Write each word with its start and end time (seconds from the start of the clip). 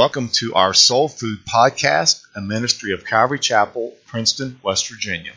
Welcome 0.00 0.30
to 0.36 0.54
our 0.54 0.72
Soul 0.72 1.10
Food 1.10 1.40
Podcast, 1.44 2.22
a 2.34 2.40
ministry 2.40 2.94
of 2.94 3.04
Calvary 3.04 3.38
Chapel, 3.38 3.94
Princeton, 4.06 4.58
West 4.62 4.88
Virginia. 4.88 5.34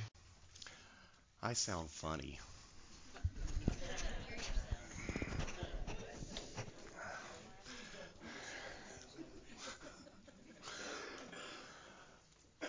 I 1.42 1.52
sound 1.52 1.90
funny. 1.90 2.40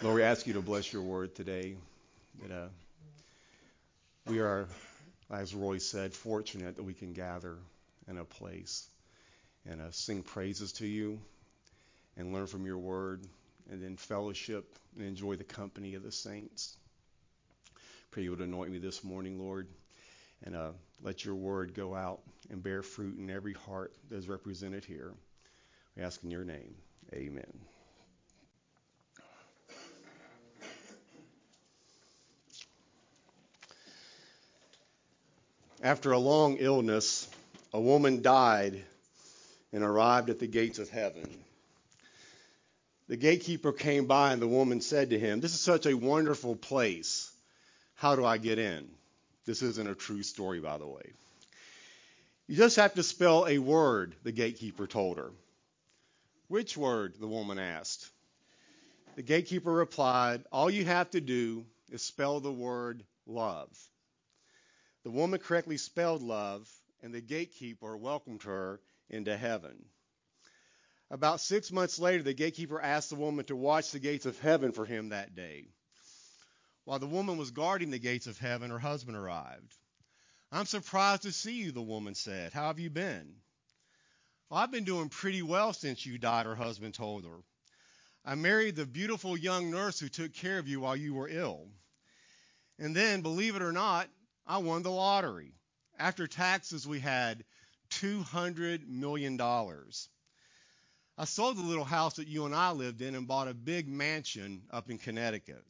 Lord, 0.02 0.16
we 0.16 0.22
ask 0.24 0.48
you 0.48 0.54
to 0.54 0.62
bless 0.62 0.92
your 0.92 1.02
word 1.02 1.36
today. 1.36 1.76
That 2.42 2.52
uh, 2.52 2.68
we 4.26 4.40
are, 4.40 4.66
as 5.30 5.54
Roy 5.54 5.78
said, 5.78 6.12
fortunate 6.12 6.74
that 6.74 6.82
we 6.82 6.92
can 6.92 7.12
gather 7.12 7.56
in 8.08 8.18
a 8.18 8.24
place 8.24 8.88
and 9.70 9.80
uh, 9.80 9.92
sing 9.92 10.24
praises 10.24 10.72
to 10.72 10.88
you 10.88 11.20
and 12.16 12.32
learn 12.32 12.46
from 12.46 12.66
your 12.66 12.78
word 12.78 13.26
and 13.70 13.82
then 13.82 13.96
fellowship 13.96 14.76
and 14.96 15.06
enjoy 15.06 15.36
the 15.36 15.44
company 15.44 15.94
of 15.94 16.02
the 16.02 16.12
saints. 16.12 16.76
Pray 18.10 18.22
you 18.22 18.30
would 18.30 18.40
anoint 18.40 18.70
me 18.70 18.78
this 18.78 19.02
morning, 19.02 19.38
Lord, 19.38 19.66
and 20.44 20.54
uh, 20.54 20.70
let 21.02 21.24
your 21.24 21.34
word 21.34 21.74
go 21.74 21.94
out 21.94 22.20
and 22.50 22.62
bear 22.62 22.82
fruit 22.82 23.18
in 23.18 23.30
every 23.30 23.54
heart 23.54 23.92
that 24.08 24.16
is 24.16 24.28
represented 24.28 24.84
here. 24.84 25.12
We 25.96 26.02
ask 26.02 26.22
in 26.22 26.30
your 26.30 26.44
name. 26.44 26.74
Amen. 27.12 27.52
After 35.82 36.12
a 36.12 36.18
long 36.18 36.56
illness, 36.60 37.28
a 37.74 37.80
woman 37.80 38.22
died 38.22 38.82
and 39.72 39.82
arrived 39.82 40.30
at 40.30 40.38
the 40.38 40.46
gates 40.46 40.78
of 40.78 40.88
heaven. 40.88 41.28
The 43.06 43.16
gatekeeper 43.16 43.72
came 43.72 44.06
by, 44.06 44.32
and 44.32 44.40
the 44.40 44.48
woman 44.48 44.80
said 44.80 45.10
to 45.10 45.18
him, 45.18 45.40
This 45.40 45.54
is 45.54 45.60
such 45.60 45.86
a 45.86 45.94
wonderful 45.94 46.56
place. 46.56 47.30
How 47.94 48.16
do 48.16 48.24
I 48.24 48.38
get 48.38 48.58
in? 48.58 48.88
This 49.44 49.62
isn't 49.62 49.88
a 49.88 49.94
true 49.94 50.22
story, 50.22 50.60
by 50.60 50.78
the 50.78 50.86
way. 50.86 51.12
You 52.46 52.56
just 52.56 52.76
have 52.76 52.94
to 52.94 53.02
spell 53.02 53.46
a 53.46 53.58
word, 53.58 54.14
the 54.22 54.32
gatekeeper 54.32 54.86
told 54.86 55.18
her. 55.18 55.30
Which 56.48 56.76
word? 56.76 57.14
the 57.20 57.26
woman 57.26 57.58
asked. 57.58 58.10
The 59.16 59.22
gatekeeper 59.22 59.72
replied, 59.72 60.44
All 60.50 60.70
you 60.70 60.84
have 60.84 61.10
to 61.10 61.20
do 61.20 61.64
is 61.90 62.02
spell 62.02 62.40
the 62.40 62.52
word 62.52 63.04
love. 63.26 63.70
The 65.04 65.10
woman 65.10 65.40
correctly 65.40 65.76
spelled 65.76 66.22
love, 66.22 66.70
and 67.02 67.12
the 67.12 67.20
gatekeeper 67.20 67.96
welcomed 67.96 68.42
her 68.44 68.80
into 69.10 69.36
heaven. 69.36 69.84
About 71.10 71.40
six 71.40 71.70
months 71.70 71.98
later, 71.98 72.22
the 72.22 72.34
gatekeeper 72.34 72.80
asked 72.80 73.10
the 73.10 73.16
woman 73.16 73.44
to 73.46 73.56
watch 73.56 73.90
the 73.90 73.98
gates 73.98 74.26
of 74.26 74.38
heaven 74.40 74.72
for 74.72 74.84
him 74.84 75.10
that 75.10 75.34
day. 75.34 75.68
While 76.84 76.98
the 76.98 77.06
woman 77.06 77.36
was 77.36 77.50
guarding 77.50 77.90
the 77.90 77.98
gates 77.98 78.26
of 78.26 78.38
heaven, 78.38 78.70
her 78.70 78.78
husband 78.78 79.16
arrived. 79.16 79.76
I'm 80.50 80.66
surprised 80.66 81.22
to 81.22 81.32
see 81.32 81.54
you, 81.54 81.72
the 81.72 81.82
woman 81.82 82.14
said. 82.14 82.52
How 82.52 82.68
have 82.68 82.78
you 82.78 82.90
been? 82.90 83.36
Well, 84.48 84.60
I've 84.60 84.70
been 84.70 84.84
doing 84.84 85.08
pretty 85.08 85.42
well 85.42 85.72
since 85.72 86.04
you 86.04 86.18
died, 86.18 86.46
her 86.46 86.54
husband 86.54 86.94
told 86.94 87.24
her. 87.24 87.38
I 88.24 88.34
married 88.34 88.76
the 88.76 88.86
beautiful 88.86 89.36
young 89.36 89.70
nurse 89.70 89.98
who 89.98 90.08
took 90.08 90.32
care 90.32 90.58
of 90.58 90.68
you 90.68 90.80
while 90.80 90.96
you 90.96 91.12
were 91.14 91.28
ill. 91.28 91.68
And 92.78 92.94
then, 92.94 93.20
believe 93.20 93.56
it 93.56 93.62
or 93.62 93.72
not, 93.72 94.08
I 94.46 94.58
won 94.58 94.82
the 94.82 94.90
lottery. 94.90 95.52
After 95.98 96.26
taxes, 96.26 96.86
we 96.86 97.00
had 97.00 97.44
$200 97.90 98.86
million. 98.86 99.38
I 101.16 101.26
sold 101.26 101.56
the 101.56 101.62
little 101.62 101.84
house 101.84 102.14
that 102.14 102.26
you 102.26 102.44
and 102.44 102.54
I 102.54 102.72
lived 102.72 103.00
in 103.00 103.14
and 103.14 103.28
bought 103.28 103.46
a 103.46 103.54
big 103.54 103.88
mansion 103.88 104.62
up 104.70 104.90
in 104.90 104.98
Connecticut. 104.98 105.64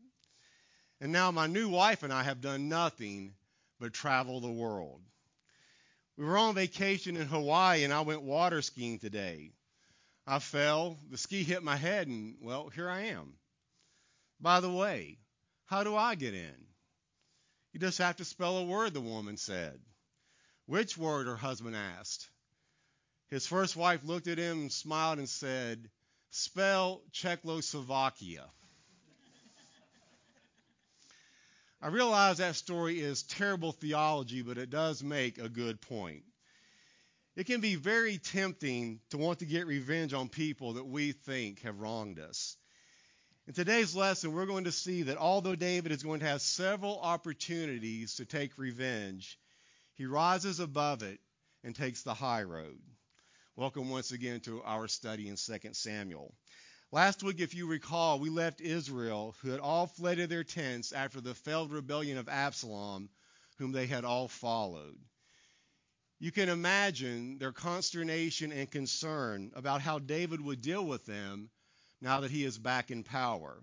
And 1.00 1.12
now 1.12 1.30
my 1.30 1.46
new 1.46 1.68
wife 1.68 2.02
and 2.02 2.12
I 2.12 2.22
have 2.22 2.40
done 2.40 2.68
nothing 2.70 3.34
but 3.78 3.92
travel 3.92 4.40
the 4.40 4.50
world. 4.50 5.02
We 6.16 6.24
were 6.24 6.38
on 6.38 6.54
vacation 6.54 7.16
in 7.16 7.26
Hawaii 7.26 7.84
and 7.84 7.92
I 7.92 8.00
went 8.00 8.22
water 8.22 8.62
skiing 8.62 8.98
today. 8.98 9.52
I 10.26 10.38
fell, 10.38 10.98
the 11.10 11.18
ski 11.18 11.42
hit 11.42 11.62
my 11.62 11.76
head, 11.76 12.08
and 12.08 12.36
well, 12.40 12.70
here 12.70 12.88
I 12.88 13.08
am. 13.08 13.34
By 14.40 14.60
the 14.60 14.72
way, 14.72 15.18
how 15.66 15.84
do 15.84 15.94
I 15.94 16.14
get 16.14 16.32
in? 16.32 16.66
You 17.74 17.80
just 17.80 17.98
have 17.98 18.16
to 18.16 18.24
spell 18.24 18.56
a 18.58 18.64
word, 18.64 18.94
the 18.94 19.00
woman 19.02 19.36
said. 19.36 19.78
Which 20.64 20.96
word? 20.96 21.26
her 21.26 21.36
husband 21.36 21.76
asked. 21.76 22.30
His 23.30 23.46
first 23.46 23.74
wife 23.74 24.04
looked 24.04 24.28
at 24.28 24.38
him 24.38 24.70
smiled 24.70 25.18
and 25.18 25.28
said, 25.28 25.90
Spell 26.30 27.02
Czechoslovakia. 27.12 28.44
I 31.80 31.88
realize 31.88 32.38
that 32.38 32.56
story 32.56 33.00
is 33.00 33.22
terrible 33.24 33.72
theology, 33.72 34.42
but 34.42 34.56
it 34.56 34.70
does 34.70 35.02
make 35.02 35.38
a 35.38 35.48
good 35.48 35.80
point. 35.80 36.24
It 37.36 37.46
can 37.46 37.60
be 37.60 37.74
very 37.74 38.18
tempting 38.18 39.00
to 39.10 39.18
want 39.18 39.40
to 39.40 39.44
get 39.44 39.66
revenge 39.66 40.14
on 40.14 40.28
people 40.28 40.74
that 40.74 40.86
we 40.86 41.12
think 41.12 41.60
have 41.62 41.80
wronged 41.80 42.18
us. 42.18 42.56
In 43.46 43.52
today's 43.52 43.94
lesson, 43.94 44.32
we're 44.32 44.46
going 44.46 44.64
to 44.64 44.72
see 44.72 45.02
that 45.02 45.18
although 45.18 45.56
David 45.56 45.92
is 45.92 46.02
going 46.02 46.20
to 46.20 46.26
have 46.26 46.40
several 46.40 46.98
opportunities 47.00 48.14
to 48.14 48.24
take 48.24 48.56
revenge, 48.56 49.38
he 49.94 50.06
rises 50.06 50.60
above 50.60 51.02
it 51.02 51.20
and 51.62 51.74
takes 51.74 52.02
the 52.02 52.14
high 52.14 52.44
road. 52.44 52.80
Welcome 53.56 53.88
once 53.88 54.10
again 54.10 54.40
to 54.40 54.64
our 54.64 54.88
study 54.88 55.28
in 55.28 55.36
2 55.36 55.74
Samuel. 55.74 56.34
Last 56.90 57.22
week, 57.22 57.38
if 57.38 57.54
you 57.54 57.68
recall, 57.68 58.18
we 58.18 58.28
left 58.28 58.60
Israel, 58.60 59.36
who 59.40 59.50
had 59.50 59.60
all 59.60 59.86
fled 59.86 60.16
to 60.16 60.26
their 60.26 60.42
tents 60.42 60.90
after 60.90 61.20
the 61.20 61.36
failed 61.36 61.70
rebellion 61.70 62.18
of 62.18 62.28
Absalom, 62.28 63.08
whom 63.58 63.70
they 63.70 63.86
had 63.86 64.04
all 64.04 64.26
followed. 64.26 64.98
You 66.18 66.32
can 66.32 66.48
imagine 66.48 67.38
their 67.38 67.52
consternation 67.52 68.50
and 68.50 68.68
concern 68.68 69.52
about 69.54 69.80
how 69.80 70.00
David 70.00 70.40
would 70.40 70.60
deal 70.60 70.84
with 70.84 71.06
them 71.06 71.48
now 72.00 72.22
that 72.22 72.32
he 72.32 72.42
is 72.42 72.58
back 72.58 72.90
in 72.90 73.04
power. 73.04 73.62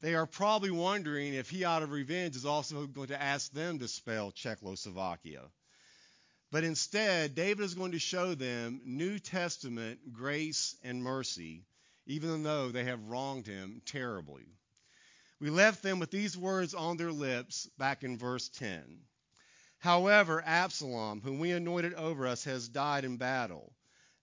They 0.00 0.16
are 0.16 0.26
probably 0.26 0.72
wondering 0.72 1.34
if 1.34 1.50
he, 1.50 1.64
out 1.64 1.84
of 1.84 1.92
revenge, 1.92 2.34
is 2.34 2.46
also 2.46 2.88
going 2.88 3.08
to 3.08 3.22
ask 3.22 3.52
them 3.52 3.78
to 3.78 3.86
spell 3.86 4.32
Czechoslovakia. 4.32 5.42
But 6.50 6.64
instead, 6.64 7.34
David 7.34 7.64
is 7.64 7.74
going 7.74 7.92
to 7.92 7.98
show 7.98 8.34
them 8.34 8.80
New 8.84 9.18
Testament 9.18 10.12
grace 10.12 10.74
and 10.82 11.02
mercy, 11.02 11.66
even 12.06 12.42
though 12.42 12.70
they 12.70 12.84
have 12.84 13.04
wronged 13.04 13.46
him 13.46 13.82
terribly. 13.84 14.46
We 15.40 15.50
left 15.50 15.82
them 15.82 15.98
with 15.98 16.10
these 16.10 16.36
words 16.36 16.74
on 16.74 16.96
their 16.96 17.12
lips 17.12 17.68
back 17.76 18.02
in 18.02 18.16
verse 18.16 18.48
10. 18.48 19.04
However, 19.78 20.42
Absalom, 20.44 21.20
whom 21.20 21.38
we 21.38 21.52
anointed 21.52 21.94
over 21.94 22.26
us, 22.26 22.44
has 22.44 22.68
died 22.68 23.04
in 23.04 23.18
battle. 23.18 23.72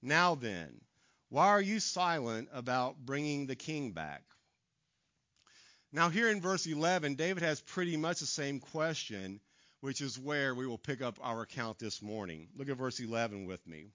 Now 0.01 0.35
then, 0.35 0.81
why 1.29 1.47
are 1.47 1.61
you 1.61 1.79
silent 1.79 2.49
about 2.51 2.97
bringing 3.05 3.45
the 3.45 3.55
king 3.55 3.91
back? 3.91 4.23
Now, 5.91 6.09
here 6.09 6.29
in 6.29 6.41
verse 6.41 6.65
11, 6.65 7.15
David 7.15 7.43
has 7.43 7.61
pretty 7.61 7.95
much 7.95 8.19
the 8.19 8.25
same 8.25 8.59
question, 8.59 9.39
which 9.85 10.01
is 10.01 10.17
where 10.17 10.55
we 10.55 10.65
will 10.65 10.79
pick 10.79 11.03
up 11.03 11.19
our 11.21 11.43
account 11.43 11.77
this 11.77 12.01
morning. 12.01 12.47
Look 12.57 12.69
at 12.69 12.77
verse 12.77 12.99
11 12.99 13.45
with 13.45 13.67
me. 13.67 13.85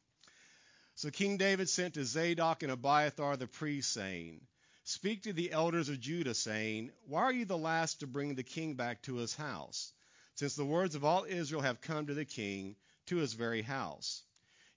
So 0.95 1.11
King 1.11 1.37
David 1.37 1.69
sent 1.69 1.95
to 1.95 2.05
Zadok 2.05 2.63
and 2.63 2.71
Abiathar 2.71 3.37
the 3.37 3.49
priests, 3.49 3.93
saying, 3.93 4.41
Speak 4.85 5.25
to 5.25 5.33
the 5.33 5.51
elders 5.51 5.89
of 5.89 5.99
Judah, 5.99 6.35
saying, 6.35 6.93
Why 7.09 7.23
are 7.23 7.33
you 7.33 7.45
the 7.45 7.59
last 7.59 7.99
to 8.01 8.07
bring 8.07 8.37
the 8.37 8.45
king 8.45 8.75
back 8.75 9.03
to 9.03 9.17
his 9.17 9.35
house? 9.35 9.93
Since 10.37 10.55
the 10.55 10.65
words 10.65 10.95
of 10.95 11.05
all 11.05 11.25
Israel 11.25 11.63
have 11.63 11.81
come 11.81 12.07
to 12.07 12.15
the 12.15 12.25
king, 12.25 12.77
to 13.07 13.17
his 13.17 13.33
very 13.33 13.63
house. 13.63 14.23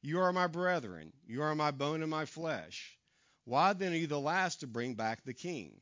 You 0.02 0.20
are 0.20 0.34
my 0.34 0.48
brethren, 0.48 1.14
you 1.28 1.44
are 1.44 1.54
my 1.54 1.70
bone 1.70 2.02
and 2.02 2.10
my 2.10 2.26
flesh. 2.26 2.98
Why 3.46 3.74
then 3.74 3.94
are 3.94 3.98
you 3.98 4.08
the 4.08 4.20
last 4.20 4.62
to 4.62 4.68
bring 4.68 4.96
back 4.96 5.24
the 5.24 5.36
king? 5.36 5.80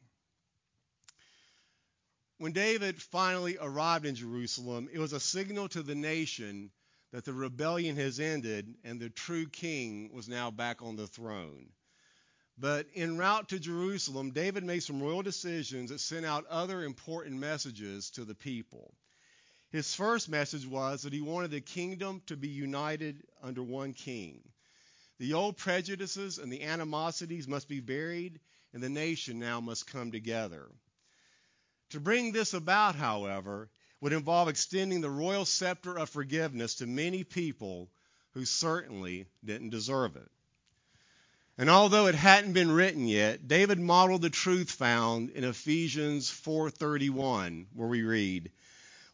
When 2.42 2.54
David 2.54 3.00
finally 3.00 3.60
arrived 3.62 4.08
in 4.08 4.16
Jerusalem, 4.16 4.90
it 4.92 4.98
was 4.98 5.14
a 5.14 5.20
signal 5.20 5.70
to 5.70 5.84
the 5.84 5.94
nation 5.94 6.72
that 7.12 7.24
the 7.24 7.34
rebellion 7.34 7.96
has 7.98 8.20
ended 8.20 8.74
and 8.84 9.00
the 9.00 9.12
true 9.12 9.48
king 9.48 10.12
was 10.12 10.28
now 10.28 10.50
back 10.50 10.82
on 10.82 10.96
the 10.96 11.06
throne. 11.06 11.70
But 12.58 12.88
en 12.96 13.16
route 13.20 13.50
to 13.50 13.60
Jerusalem, 13.60 14.32
David 14.32 14.64
made 14.64 14.82
some 14.82 15.04
royal 15.04 15.22
decisions 15.22 15.92
that 15.92 16.00
sent 16.00 16.26
out 16.26 16.48
other 16.48 16.84
important 16.84 17.36
messages 17.36 18.10
to 18.10 18.26
the 18.26 18.34
people. 18.34 18.96
His 19.70 19.94
first 19.94 20.28
message 20.28 20.66
was 20.66 21.04
that 21.04 21.14
he 21.14 21.22
wanted 21.22 21.52
the 21.52 21.62
kingdom 21.62 22.24
to 22.26 22.36
be 22.36 22.50
united 22.50 23.22
under 23.44 23.62
one 23.62 23.94
king. 23.94 24.42
The 25.20 25.34
old 25.34 25.58
prejudices 25.58 26.40
and 26.40 26.52
the 26.52 26.64
animosities 26.64 27.48
must 27.48 27.68
be 27.68 27.82
buried, 27.82 28.40
and 28.74 28.82
the 28.82 28.90
nation 28.90 29.38
now 29.38 29.62
must 29.62 29.86
come 29.86 30.12
together. 30.12 30.72
To 31.92 32.00
bring 32.00 32.32
this 32.32 32.54
about, 32.54 32.96
however, 32.96 33.70
would 34.00 34.14
involve 34.14 34.48
extending 34.48 35.02
the 35.02 35.10
royal 35.10 35.44
scepter 35.46 35.98
of 35.98 36.10
forgiveness 36.10 36.76
to 36.76 36.88
many 36.88 37.26
people 37.26 37.90
who 38.34 38.46
certainly 38.46 39.28
didn't 39.44 39.72
deserve 39.72 40.16
it. 40.16 40.32
And 41.58 41.70
although 41.70 42.08
it 42.08 42.16
hadn't 42.16 42.54
been 42.54 42.72
written 42.72 43.08
yet, 43.08 43.48
David 43.50 43.78
modeled 43.78 44.22
the 44.22 44.30
truth 44.30 44.72
found 44.72 45.32
in 45.32 45.44
Ephesians 45.44 46.30
4:31 46.30 47.68
where 47.74 47.90
we 47.90 48.04
read, 48.04 48.52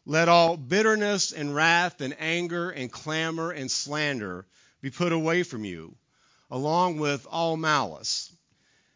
"Let 0.06 0.28
all 0.28 0.56
bitterness 0.56 1.32
and 1.32 1.54
wrath 1.54 2.00
and 2.00 2.14
anger 2.20 2.70
and 2.70 2.92
clamor 2.92 3.50
and 3.50 3.68
slander 3.68 4.46
be 4.80 4.90
put 4.90 5.10
away 5.10 5.42
from 5.42 5.64
you, 5.64 5.96
along 6.48 6.98
with 6.98 7.26
all 7.26 7.56
malice. 7.56 8.32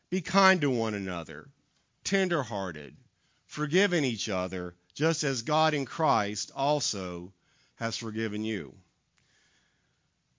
Be 0.09 0.21
kind 0.21 0.61
to 0.61 0.71
one 0.71 0.95
another, 0.95 1.51
tender-hearted, 2.05 2.97
forgiving 3.53 4.03
each 4.03 4.31
other, 4.31 4.75
just 4.95 5.25
as 5.25 5.43
God 5.43 5.75
in 5.75 5.85
Christ 5.85 6.51
also 6.57 7.35
has 7.75 7.99
forgiven 7.99 8.47
you. 8.47 8.75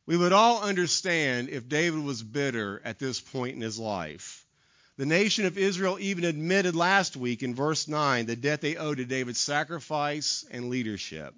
We 0.08 0.18
would 0.18 0.34
all 0.34 0.64
understand 0.64 1.50
if 1.50 1.70
David 1.70 2.00
was 2.00 2.24
bitter 2.24 2.82
at 2.84 2.98
this 2.98 3.22
point 3.22 3.56
in 3.56 3.62
his 3.62 3.78
life. 3.78 4.44
The 4.98 5.06
nation 5.06 5.46
of 5.46 5.60
Israel 5.60 6.00
even 6.00 6.24
admitted 6.24 6.76
last 6.76 7.16
week 7.16 7.44
in 7.44 7.54
verse 7.54 7.88
9 7.88 8.26
the 8.26 8.36
debt 8.36 8.62
they 8.62 8.78
owed 8.78 8.98
to 8.98 9.06
David's 9.06 9.40
sacrifice 9.40 10.44
and 10.50 10.72
leadership. 10.72 11.36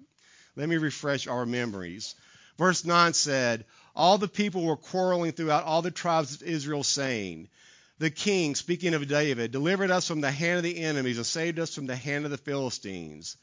Let 0.56 0.70
me 0.70 0.78
refresh 0.78 1.26
our 1.26 1.44
memories. 1.44 2.14
Verse 2.56 2.86
9 2.86 3.12
said, 3.12 3.66
All 3.94 4.16
the 4.16 4.28
people 4.28 4.64
were 4.64 4.78
quarreling 4.78 5.32
throughout 5.32 5.64
all 5.64 5.82
the 5.82 5.90
tribes 5.90 6.36
of 6.36 6.42
Israel, 6.42 6.84
saying, 6.84 7.50
The 7.98 8.10
king, 8.10 8.54
speaking 8.54 8.92
of 8.92 9.08
David, 9.08 9.52
delivered 9.52 9.90
us 9.90 10.06
from 10.06 10.20
the 10.20 10.30
hand 10.30 10.58
of 10.58 10.64
the 10.64 10.82
enemies 10.82 11.16
and 11.16 11.26
saved 11.26 11.58
us 11.58 11.74
from 11.74 11.86
the 11.86 11.96
hand 11.96 12.24
of 12.24 12.30
the 12.30 12.36
Philistines. 12.36 13.36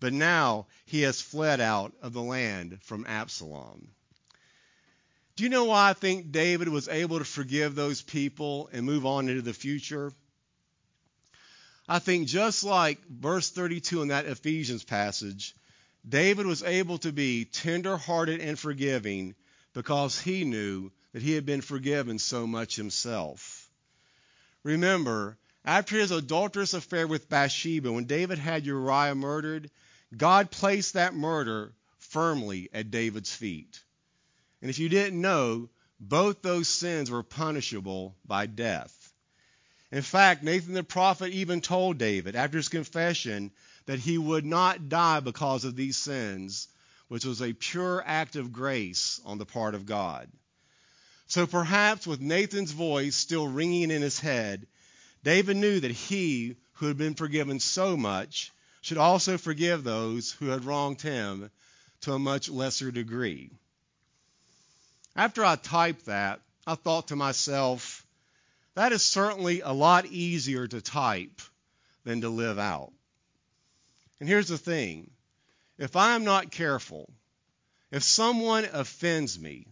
But 0.00 0.12
now 0.12 0.66
he 0.86 1.02
has 1.02 1.20
fled 1.20 1.60
out 1.60 1.92
of 2.02 2.12
the 2.12 2.22
land 2.22 2.78
from 2.82 3.06
Absalom. 3.06 3.88
Do 5.36 5.44
you 5.44 5.50
know 5.50 5.64
why 5.64 5.90
I 5.90 5.92
think 5.92 6.32
David 6.32 6.68
was 6.68 6.88
able 6.88 7.18
to 7.18 7.24
forgive 7.24 7.74
those 7.74 8.02
people 8.02 8.68
and 8.72 8.84
move 8.84 9.06
on 9.06 9.28
into 9.28 9.42
the 9.42 9.54
future? 9.54 10.12
I 11.88 11.98
think 11.98 12.28
just 12.28 12.64
like 12.64 12.98
verse 13.08 13.50
32 13.50 14.02
in 14.02 14.08
that 14.08 14.26
Ephesians 14.26 14.84
passage, 14.84 15.54
David 16.08 16.46
was 16.46 16.62
able 16.62 16.98
to 16.98 17.12
be 17.12 17.44
tender-hearted 17.44 18.40
and 18.40 18.58
forgiving 18.58 19.34
because 19.72 20.20
he 20.20 20.44
knew 20.44 20.90
that 21.12 21.22
he 21.22 21.32
had 21.32 21.46
been 21.46 21.60
forgiven 21.60 22.18
so 22.18 22.46
much 22.46 22.76
himself. 22.76 23.59
Remember, 24.62 25.38
after 25.64 25.98
his 25.98 26.10
adulterous 26.10 26.74
affair 26.74 27.06
with 27.06 27.28
Bathsheba, 27.28 27.92
when 27.92 28.04
David 28.04 28.38
had 28.38 28.66
Uriah 28.66 29.14
murdered, 29.14 29.70
God 30.16 30.50
placed 30.50 30.94
that 30.94 31.14
murder 31.14 31.74
firmly 31.98 32.68
at 32.72 32.90
David's 32.90 33.34
feet. 33.34 33.82
And 34.60 34.70
if 34.70 34.78
you 34.78 34.88
didn't 34.88 35.20
know, 35.20 35.70
both 35.98 36.42
those 36.42 36.68
sins 36.68 37.10
were 37.10 37.22
punishable 37.22 38.16
by 38.24 38.46
death. 38.46 39.12
In 39.92 40.02
fact, 40.02 40.42
Nathan 40.42 40.74
the 40.74 40.84
prophet 40.84 41.32
even 41.32 41.60
told 41.60 41.98
David 41.98 42.36
after 42.36 42.56
his 42.56 42.68
confession 42.68 43.50
that 43.86 43.98
he 43.98 44.18
would 44.18 44.44
not 44.44 44.88
die 44.88 45.20
because 45.20 45.64
of 45.64 45.76
these 45.76 45.96
sins, 45.96 46.68
which 47.08 47.24
was 47.24 47.42
a 47.42 47.52
pure 47.52 48.02
act 48.06 48.36
of 48.36 48.52
grace 48.52 49.20
on 49.24 49.38
the 49.38 49.46
part 49.46 49.74
of 49.74 49.86
God. 49.86 50.30
So 51.30 51.46
perhaps 51.46 52.08
with 52.08 52.20
Nathan's 52.20 52.72
voice 52.72 53.14
still 53.14 53.46
ringing 53.46 53.92
in 53.92 54.02
his 54.02 54.18
head, 54.18 54.66
David 55.22 55.58
knew 55.58 55.78
that 55.78 55.92
he, 55.92 56.56
who 56.72 56.88
had 56.88 56.98
been 56.98 57.14
forgiven 57.14 57.60
so 57.60 57.96
much, 57.96 58.50
should 58.80 58.98
also 58.98 59.38
forgive 59.38 59.84
those 59.84 60.32
who 60.32 60.46
had 60.46 60.64
wronged 60.64 61.00
him 61.00 61.48
to 62.00 62.14
a 62.14 62.18
much 62.18 62.48
lesser 62.48 62.90
degree. 62.90 63.52
After 65.14 65.44
I 65.44 65.54
typed 65.54 66.06
that, 66.06 66.40
I 66.66 66.74
thought 66.74 67.06
to 67.08 67.16
myself, 67.16 68.04
that 68.74 68.90
is 68.90 69.04
certainly 69.04 69.60
a 69.60 69.70
lot 69.70 70.06
easier 70.06 70.66
to 70.66 70.80
type 70.80 71.40
than 72.02 72.22
to 72.22 72.28
live 72.28 72.58
out. 72.58 72.92
And 74.18 74.28
here's 74.28 74.48
the 74.48 74.58
thing 74.58 75.08
if 75.78 75.94
I 75.94 76.16
am 76.16 76.24
not 76.24 76.50
careful, 76.50 77.08
if 77.92 78.02
someone 78.02 78.64
offends 78.64 79.38
me, 79.38 79.68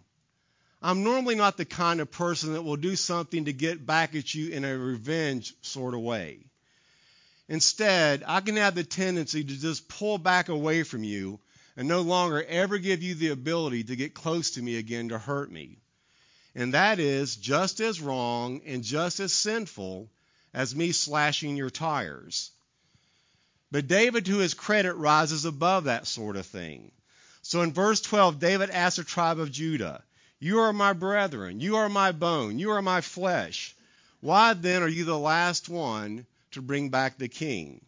I'm 0.80 1.02
normally 1.02 1.34
not 1.34 1.56
the 1.56 1.64
kind 1.64 2.00
of 2.00 2.10
person 2.10 2.52
that 2.52 2.62
will 2.62 2.76
do 2.76 2.94
something 2.94 3.46
to 3.46 3.52
get 3.52 3.84
back 3.84 4.14
at 4.14 4.34
you 4.34 4.50
in 4.50 4.64
a 4.64 4.78
revenge 4.78 5.54
sort 5.62 5.94
of 5.94 6.00
way. 6.00 6.38
Instead, 7.48 8.22
I 8.26 8.40
can 8.40 8.56
have 8.56 8.74
the 8.74 8.84
tendency 8.84 9.42
to 9.42 9.56
just 9.56 9.88
pull 9.88 10.18
back 10.18 10.48
away 10.48 10.84
from 10.84 11.02
you 11.02 11.40
and 11.76 11.88
no 11.88 12.02
longer 12.02 12.44
ever 12.44 12.78
give 12.78 13.02
you 13.02 13.14
the 13.14 13.28
ability 13.28 13.84
to 13.84 13.96
get 13.96 14.14
close 14.14 14.52
to 14.52 14.62
me 14.62 14.76
again 14.76 15.08
to 15.08 15.18
hurt 15.18 15.50
me. 15.50 15.78
And 16.54 16.74
that 16.74 16.98
is 16.98 17.36
just 17.36 17.80
as 17.80 18.00
wrong 18.00 18.60
and 18.66 18.84
just 18.84 19.20
as 19.20 19.32
sinful 19.32 20.10
as 20.52 20.74
me 20.74 20.92
slashing 20.92 21.56
your 21.56 21.70
tires. 21.70 22.50
But 23.70 23.86
David, 23.86 24.26
to 24.26 24.38
his 24.38 24.54
credit, 24.54 24.94
rises 24.94 25.44
above 25.44 25.84
that 25.84 26.06
sort 26.06 26.36
of 26.36 26.46
thing. 26.46 26.90
So 27.42 27.62
in 27.62 27.72
verse 27.72 28.00
12, 28.00 28.38
David 28.38 28.70
asks 28.70 28.96
the 28.96 29.04
tribe 29.04 29.38
of 29.38 29.52
Judah, 29.52 30.02
You 30.40 30.60
are 30.60 30.72
my 30.72 30.92
brethren, 30.92 31.60
you 31.60 31.76
are 31.76 31.88
my 31.88 32.12
bone, 32.12 32.58
you 32.58 32.70
are 32.70 32.82
my 32.82 33.00
flesh. 33.00 33.74
Why 34.20 34.54
then 34.54 34.82
are 34.82 34.88
you 34.88 35.04
the 35.04 35.18
last 35.18 35.68
one 35.68 36.26
to 36.52 36.62
bring 36.62 36.90
back 36.90 37.18
the 37.18 37.28
king? 37.28 37.84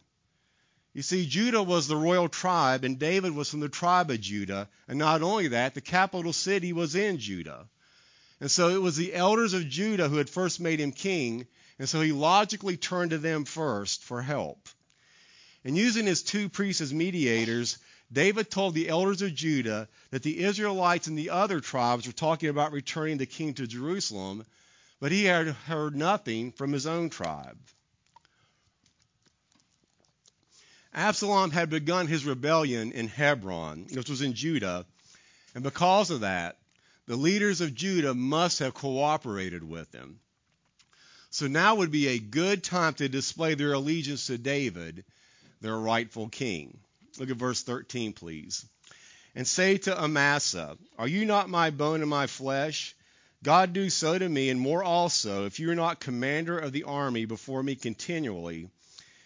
You 0.93 1.01
see, 1.01 1.25
Judah 1.25 1.63
was 1.63 1.87
the 1.87 1.95
royal 1.95 2.27
tribe, 2.27 2.83
and 2.83 2.99
David 2.99 3.33
was 3.33 3.49
from 3.49 3.61
the 3.61 3.69
tribe 3.69 4.11
of 4.11 4.19
Judah. 4.19 4.67
And 4.89 4.99
not 4.99 5.21
only 5.21 5.49
that, 5.49 5.73
the 5.73 5.81
capital 5.81 6.33
city 6.33 6.73
was 6.73 6.95
in 6.95 7.17
Judah. 7.17 7.69
And 8.41 8.51
so 8.51 8.69
it 8.69 8.81
was 8.81 8.97
the 8.97 9.13
elders 9.13 9.53
of 9.53 9.69
Judah 9.69 10.09
who 10.09 10.17
had 10.17 10.29
first 10.29 10.59
made 10.59 10.81
him 10.81 10.91
king, 10.91 11.47
and 11.79 11.87
so 11.87 12.01
he 12.01 12.11
logically 12.11 12.75
turned 12.75 13.11
to 13.11 13.17
them 13.17 13.45
first 13.45 14.03
for 14.03 14.21
help. 14.21 14.67
And 15.63 15.77
using 15.77 16.05
his 16.05 16.23
two 16.23 16.49
priests 16.49 16.81
as 16.81 16.93
mediators, 16.93 17.77
David 18.11 18.51
told 18.51 18.73
the 18.73 18.89
elders 18.89 19.21
of 19.21 19.33
Judah 19.33 19.87
that 20.09 20.23
the 20.23 20.39
Israelites 20.39 21.07
and 21.07 21.17
the 21.17 21.29
other 21.29 21.61
tribes 21.61 22.05
were 22.05 22.13
talking 22.13 22.49
about 22.49 22.73
returning 22.73 23.17
the 23.17 23.25
king 23.25 23.53
to 23.53 23.67
Jerusalem, 23.67 24.45
but 24.99 25.11
he 25.11 25.23
had 25.25 25.47
heard 25.47 25.95
nothing 25.95 26.51
from 26.51 26.73
his 26.73 26.85
own 26.85 27.09
tribe. 27.09 27.57
Absalom 30.93 31.51
had 31.51 31.69
begun 31.69 32.07
his 32.07 32.25
rebellion 32.25 32.91
in 32.91 33.07
Hebron, 33.07 33.87
which 33.93 34.09
was 34.09 34.21
in 34.21 34.33
Judah, 34.33 34.85
and 35.55 35.63
because 35.63 36.11
of 36.11 36.21
that, 36.21 36.57
the 37.05 37.15
leaders 37.15 37.61
of 37.61 37.73
Judah 37.73 38.13
must 38.13 38.59
have 38.59 38.73
cooperated 38.73 39.63
with 39.63 39.93
him. 39.93 40.19
So 41.29 41.47
now 41.47 41.75
would 41.75 41.91
be 41.91 42.09
a 42.09 42.19
good 42.19 42.61
time 42.61 42.93
to 42.95 43.07
display 43.07 43.53
their 43.53 43.71
allegiance 43.71 44.27
to 44.27 44.37
David, 44.37 45.05
their 45.61 45.77
rightful 45.77 46.27
king. 46.27 46.77
Look 47.17 47.29
at 47.29 47.37
verse 47.37 47.61
13, 47.63 48.13
please. 48.13 48.65
And 49.35 49.47
say 49.47 49.77
to 49.79 50.03
Amasa, 50.03 50.77
Are 50.97 51.07
you 51.07 51.25
not 51.25 51.49
my 51.49 51.69
bone 51.69 52.01
and 52.01 52.09
my 52.09 52.27
flesh? 52.27 52.95
God 53.43 53.73
do 53.73 53.89
so 53.89 54.17
to 54.17 54.29
me, 54.29 54.49
and 54.49 54.59
more 54.59 54.83
also, 54.83 55.45
if 55.45 55.59
you 55.59 55.71
are 55.71 55.75
not 55.75 55.99
commander 55.99 56.59
of 56.59 56.71
the 56.71 56.83
army 56.83 57.25
before 57.25 57.63
me 57.63 57.75
continually 57.75 58.69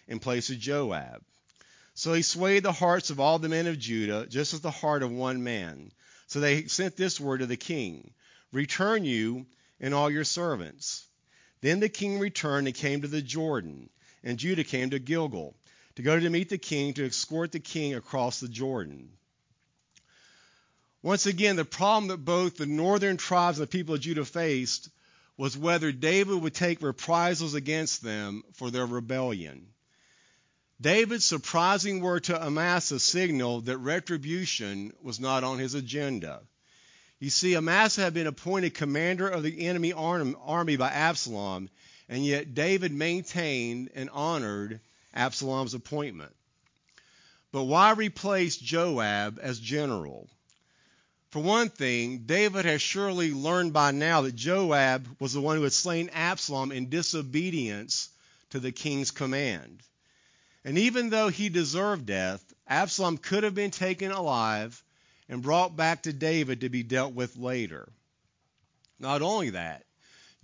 in 0.07 0.19
place 0.19 0.49
of 0.49 0.59
Joab. 0.59 1.21
So 1.95 2.13
he 2.13 2.21
swayed 2.21 2.63
the 2.63 2.71
hearts 2.71 3.09
of 3.09 3.19
all 3.19 3.39
the 3.39 3.49
men 3.49 3.67
of 3.67 3.79
Judah, 3.79 4.25
just 4.27 4.53
as 4.53 4.61
the 4.61 4.71
heart 4.71 5.03
of 5.03 5.11
one 5.11 5.43
man. 5.43 5.91
So 6.27 6.39
they 6.39 6.65
sent 6.65 6.95
this 6.95 7.19
word 7.19 7.39
to 7.39 7.45
the 7.45 7.57
king 7.57 8.13
Return 8.51 9.03
you 9.03 9.45
and 9.79 9.93
all 9.93 10.09
your 10.09 10.23
servants. 10.23 11.05
Then 11.61 11.79
the 11.79 11.89
king 11.89 12.19
returned 12.19 12.67
and 12.67 12.75
came 12.75 13.01
to 13.01 13.07
the 13.07 13.21
Jordan, 13.21 13.89
and 14.23 14.39
Judah 14.39 14.63
came 14.63 14.91
to 14.91 14.99
Gilgal 14.99 15.55
to 15.95 16.01
go 16.01 16.19
to 16.19 16.29
meet 16.29 16.49
the 16.49 16.57
king 16.57 16.93
to 16.93 17.05
escort 17.05 17.51
the 17.51 17.59
king 17.59 17.93
across 17.95 18.39
the 18.39 18.47
Jordan. 18.47 19.09
Once 21.01 21.25
again, 21.25 21.55
the 21.55 21.65
problem 21.65 22.07
that 22.07 22.25
both 22.25 22.57
the 22.57 22.65
northern 22.65 23.17
tribes 23.17 23.59
and 23.59 23.67
the 23.67 23.71
people 23.71 23.95
of 23.95 24.01
Judah 24.01 24.25
faced 24.25 24.89
was 25.37 25.57
whether 25.57 25.91
David 25.91 26.41
would 26.41 26.53
take 26.53 26.81
reprisals 26.81 27.53
against 27.53 28.01
them 28.01 28.43
for 28.53 28.71
their 28.71 28.85
rebellion. 28.85 29.67
David's 30.81 31.25
surprising 31.25 32.01
word 32.01 32.25
to 32.25 32.41
Amasa 32.41 32.99
signaled 32.99 33.65
that 33.65 33.77
retribution 33.77 34.93
was 35.01 35.19
not 35.19 35.43
on 35.43 35.59
his 35.59 35.73
agenda. 35.73 36.41
You 37.19 37.29
see, 37.29 37.55
Amasa 37.55 38.01
had 38.01 38.13
been 38.13 38.27
appointed 38.27 38.73
commander 38.73 39.27
of 39.27 39.43
the 39.43 39.67
enemy 39.67 39.93
army 39.93 40.75
by 40.75 40.89
Absalom, 40.89 41.69
and 42.09 42.25
yet 42.25 42.53
David 42.53 42.91
maintained 42.91 43.89
and 43.95 44.09
honored 44.09 44.81
Absalom's 45.15 45.73
appointment. 45.73 46.35
But 47.51 47.63
why 47.63 47.91
replace 47.91 48.57
Joab 48.57 49.39
as 49.41 49.59
general? 49.59 50.29
For 51.29 51.41
one 51.41 51.69
thing, 51.69 52.19
David 52.25 52.65
has 52.65 52.81
surely 52.81 53.33
learned 53.33 53.73
by 53.73 53.91
now 53.91 54.21
that 54.21 54.35
Joab 54.35 55.07
was 55.19 55.33
the 55.33 55.41
one 55.41 55.57
who 55.57 55.63
had 55.63 55.73
slain 55.73 56.09
Absalom 56.13 56.71
in 56.71 56.89
disobedience 56.89 58.09
to 58.51 58.59
the 58.59 58.71
king's 58.71 59.11
command. 59.11 59.83
And 60.63 60.77
even 60.77 61.09
though 61.09 61.29
he 61.29 61.49
deserved 61.49 62.05
death, 62.05 62.53
Absalom 62.67 63.17
could 63.17 63.43
have 63.43 63.55
been 63.55 63.71
taken 63.71 64.11
alive 64.11 64.81
and 65.27 65.41
brought 65.41 65.75
back 65.75 66.03
to 66.03 66.13
David 66.13 66.61
to 66.61 66.69
be 66.69 66.83
dealt 66.83 67.13
with 67.13 67.37
later. 67.37 67.91
Not 68.99 69.21
only 69.21 69.51
that, 69.51 69.85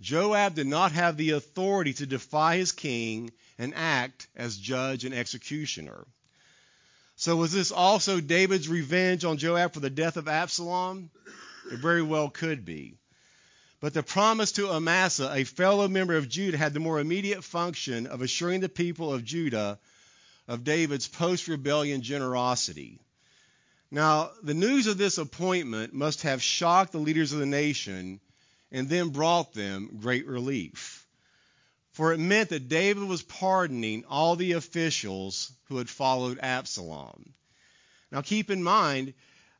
Joab 0.02 0.56
did 0.56 0.66
not 0.66 0.92
have 0.92 1.16
the 1.16 1.30
authority 1.30 1.92
to 1.94 2.06
defy 2.06 2.56
his 2.56 2.72
king 2.72 3.30
and 3.56 3.72
act 3.74 4.26
as 4.34 4.58
judge 4.58 5.04
and 5.04 5.14
executioner. 5.14 6.06
So, 7.14 7.36
was 7.36 7.52
this 7.52 7.70
also 7.70 8.20
David's 8.20 8.68
revenge 8.68 9.24
on 9.24 9.38
Joab 9.38 9.72
for 9.72 9.80
the 9.80 9.90
death 9.90 10.16
of 10.16 10.26
Absalom? 10.26 11.10
It 11.70 11.78
very 11.78 12.02
well 12.02 12.28
could 12.28 12.64
be. 12.64 12.96
But 13.80 13.94
the 13.94 14.02
promise 14.02 14.52
to 14.52 14.70
Amasa, 14.70 15.30
a 15.32 15.44
fellow 15.44 15.86
member 15.86 16.16
of 16.16 16.28
Judah, 16.28 16.58
had 16.58 16.74
the 16.74 16.80
more 16.80 16.98
immediate 16.98 17.44
function 17.44 18.08
of 18.08 18.22
assuring 18.22 18.60
the 18.60 18.68
people 18.68 19.12
of 19.12 19.24
Judah 19.24 19.78
of 20.48 20.64
David's 20.64 21.06
post 21.06 21.46
rebellion 21.46 22.02
generosity. 22.02 22.98
Now, 23.90 24.32
the 24.42 24.54
news 24.54 24.88
of 24.88 24.98
this 24.98 25.18
appointment 25.18 25.94
must 25.94 26.22
have 26.22 26.42
shocked 26.42 26.90
the 26.90 26.98
leaders 26.98 27.32
of 27.32 27.38
the 27.38 27.46
nation 27.46 28.20
and 28.72 28.88
then 28.88 29.10
brought 29.10 29.52
them 29.52 29.98
great 30.00 30.26
relief. 30.26 31.06
For 31.92 32.12
it 32.12 32.18
meant 32.18 32.48
that 32.48 32.68
David 32.68 33.04
was 33.04 33.22
pardoning 33.22 34.04
all 34.08 34.34
the 34.34 34.52
officials 34.52 35.52
who 35.64 35.76
had 35.76 35.90
followed 35.90 36.40
Absalom. 36.40 37.34
Now, 38.10 38.22
keep 38.22 38.50
in 38.50 38.62
mind, 38.62 39.12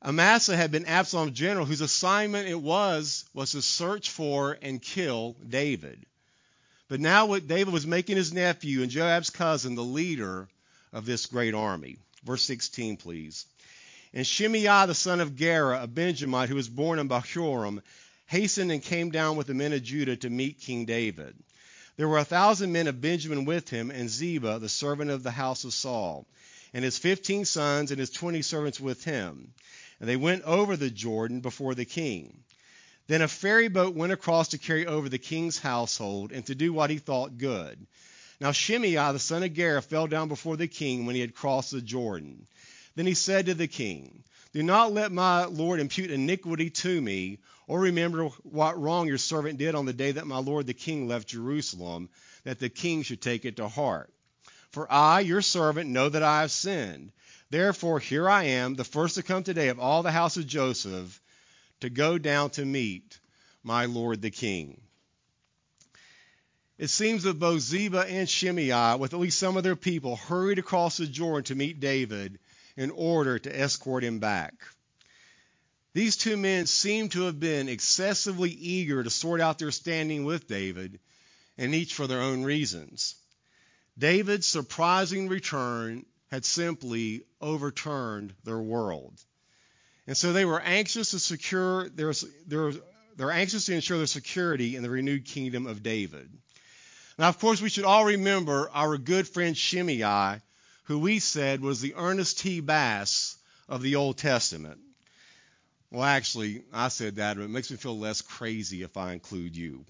Amasa 0.02 0.57
had 0.57 0.73
been 0.73 0.87
Absalom's 0.87 1.38
general, 1.38 1.66
whose 1.66 1.83
assignment 1.83 2.49
it 2.49 2.61
was 2.61 3.26
was 3.35 3.52
to 3.52 3.62
search 3.62 4.11
for 4.11 4.59
and 4.62 4.81
kill 4.81 5.37
David. 5.47 6.04
But 6.88 7.00
now 7.00 7.26
what 7.26 7.47
David 7.47 7.73
was 7.73 7.87
making 7.87 8.16
his 8.16 8.33
nephew 8.33 8.83
and 8.83 8.90
Joab's 8.90 9.31
cousin 9.31 9.75
the 9.75 9.85
leader 9.85 10.49
of 10.92 11.07
this 11.07 11.26
great 11.26 11.54
army. 11.54 11.99
Verse 12.25 12.42
16, 12.42 12.97
please. 12.97 13.47
And 14.14 14.26
Shimei 14.26 14.87
the 14.87 14.95
son 14.95 15.21
of 15.21 15.37
Gera, 15.37 15.83
a 15.83 15.87
Benjamite 15.87 16.49
who 16.49 16.54
was 16.54 16.69
born 16.69 16.99
in 16.99 17.09
Bahurim, 17.09 17.83
hastened 18.33 18.73
and 18.73 18.83
came 18.83 19.11
down 19.11 19.37
with 19.37 19.47
the 19.47 19.53
men 19.53 19.75
of 19.75 19.83
Judah 19.83 20.17
to 20.17 20.31
meet 20.31 20.59
King 20.59 20.87
David. 20.87 21.35
There 21.99 22.09
were 22.09 22.17
a 22.17 22.25
thousand 22.25 22.73
men 22.73 22.87
of 22.87 22.99
Benjamin 22.99 23.45
with 23.45 23.69
him, 23.69 23.91
and 23.91 24.09
Ziba, 24.09 24.59
the 24.59 24.71
servant 24.71 25.11
of 25.11 25.23
the 25.23 25.31
house 25.31 25.65
of 25.65 25.75
Saul, 25.75 26.27
and 26.73 26.83
his 26.83 26.97
fifteen 26.97 27.45
sons 27.45 27.91
and 27.91 28.01
his 28.01 28.09
twenty 28.09 28.41
servants 28.41 28.81
with 28.81 29.05
him. 29.05 29.53
And 30.01 30.09
they 30.09 30.17
went 30.17 30.45
over 30.45 30.79
the 30.79 30.89
Jordan 30.89 31.41
before 31.41 31.75
the 31.75 31.85
king. 31.85 32.43
Then 33.07 33.21
a 33.21 33.29
ferry 33.29 33.69
boat 33.69 33.95
went 33.95 34.15
across 34.15 34.49
to 34.49 34.59
carry 34.59 34.87
over 34.87 35.11
the 35.11 35.19
king's 35.19 35.59
household 35.59 36.33
and 36.33 36.47
to 36.47 36.55
do 36.55 36.73
what 36.73 36.89
he 36.89 36.97
thought 36.97 37.37
good. 37.37 37.87
Now 38.41 38.53
Shimei 38.53 38.95
the 38.95 39.19
son 39.19 39.43
of 39.43 39.53
Gera 39.53 39.83
fell 39.83 40.07
down 40.07 40.29
before 40.29 40.57
the 40.57 40.69
king 40.69 41.05
when 41.05 41.15
he 41.15 41.21
had 41.21 41.35
crossed 41.35 41.73
the 41.73 41.83
Jordan. 41.83 42.47
Then 42.97 43.07
he 43.07 43.12
said 43.12 43.45
to 43.45 43.55
the 43.55 43.69
king, 43.69 44.25
Do 44.52 44.62
not 44.62 44.92
let 44.92 45.12
my 45.12 45.47
lord 45.47 45.80
impute 45.80 46.11
iniquity 46.11 46.68
to 46.68 47.00
me, 47.00 47.38
or 47.66 47.80
remember 47.80 48.26
what 48.42 48.78
wrong 48.78 49.06
your 49.06 49.16
servant 49.16 49.59
did 49.59 49.75
on 49.75 49.87
the 49.87 49.94
day 49.94 50.12
that 50.12 50.26
my 50.26 50.38
lord 50.38 50.66
the 50.66 50.75
king 50.75 51.09
left 51.09 51.28
Jerusalem, 51.28 52.11
that 52.44 52.59
the 52.59 52.68
king 52.68 53.02
should 53.02 53.23
take 53.23 53.47
it 53.47 53.56
to 53.56 53.68
heart. 53.68 54.12
For 54.71 54.90
I, 54.90 55.21
your 55.21 55.40
servant, 55.40 55.88
know 55.88 56.09
that 56.09 56.23
I 56.23 56.42
have 56.42 56.50
sinned. 56.50 57.12
Therefore, 57.49 57.99
here 57.99 58.28
I 58.28 58.44
am, 58.44 58.75
the 58.75 58.85
first 58.85 59.14
to 59.14 59.23
come 59.23 59.42
today 59.42 59.68
of 59.68 59.78
all 59.78 60.02
the 60.02 60.12
house 60.12 60.37
of 60.37 60.47
Joseph, 60.47 61.21
to 61.80 61.88
go 61.88 62.18
down 62.18 62.50
to 62.50 62.64
meet 62.64 63.18
my 63.62 63.87
lord 63.87 64.21
the 64.21 64.30
king. 64.30 64.80
It 66.78 66.88
seems 66.88 67.23
that 67.23 67.38
both 67.38 67.61
Ziba 67.61 68.06
and 68.09 68.28
Shimei, 68.28 68.97
with 68.97 69.14
at 69.14 69.21
least 69.21 69.38
some 69.38 69.56
of 69.56 69.62
their 69.62 69.76
people, 69.76 70.16
hurried 70.16 70.59
across 70.59 70.97
the 70.97 71.06
Jordan 71.06 71.44
to 71.44 71.54
meet 71.54 71.80
David 71.80 72.38
in 72.76 72.91
order 72.91 73.38
to 73.38 73.61
escort 73.61 74.05
him 74.05 74.19
back. 74.19 74.55
These 75.95 76.17
two 76.17 76.37
men 76.37 76.67
seem 76.67 77.11
to 77.11 77.23
have 77.23 77.38
been 77.38 77.69
excessively 77.69 78.50
eager 78.50 79.02
to 79.02 79.11
sort 79.11 79.41
out 79.41 79.59
their 79.59 79.71
standing 79.71 80.25
with 80.25 80.49
David, 80.49 81.00
and 81.59 81.75
each 81.75 81.95
for 81.95 82.07
their 82.07 82.21
own 82.21 82.45
reasons. 82.45 83.14
David's 83.99 84.47
surprising 84.47 85.29
return 85.29 86.07
had 86.31 86.47
simply 86.47 87.26
overturned 87.43 88.33
their 88.45 88.59
world. 88.59 89.12
And 90.07 90.17
so 90.17 90.33
they 90.33 90.47
were 90.47 90.61
anxious 90.61 91.11
to 91.11 91.19
secure 91.19 91.91
their, 91.91 92.12
their, 92.47 92.73
they're 93.17 93.31
anxious 93.31 93.67
to 93.67 93.75
ensure 93.75 93.99
their 93.99 94.07
security 94.07 94.76
in 94.76 94.83
the 94.83 94.91
renewed 94.91 95.26
kingdom 95.26 95.67
of 95.67 95.83
David. 95.83 96.31
Now, 97.19 97.29
of 97.29 97.38
course, 97.38 97.61
we 97.61 97.69
should 97.69 97.85
all 97.85 98.07
remember 98.07 98.71
our 98.73 98.97
good 98.97 99.29
friend 99.29 99.57
Shimei, 99.57 100.41
who 100.85 100.99
we 100.99 101.19
said 101.19 101.61
was 101.61 101.81
the 101.81 101.95
Ernest 101.97 102.41
T. 102.41 102.61
Bass 102.61 103.37
of 103.69 103.83
the 103.83 103.97
Old 103.97 104.19
Testament. 104.19 104.81
Well, 105.91 106.05
actually, 106.05 106.62
I 106.73 106.89
said 106.89 107.17
that, 107.17 107.37
but 107.37 107.45
it 107.45 107.51
makes 107.51 107.71
me 107.71 107.77
feel 107.77 107.99
less 107.99 108.23
crazy 108.23 108.83
if 108.83 108.97
I 108.97 109.12
include 109.12 109.57
you. 109.57 109.85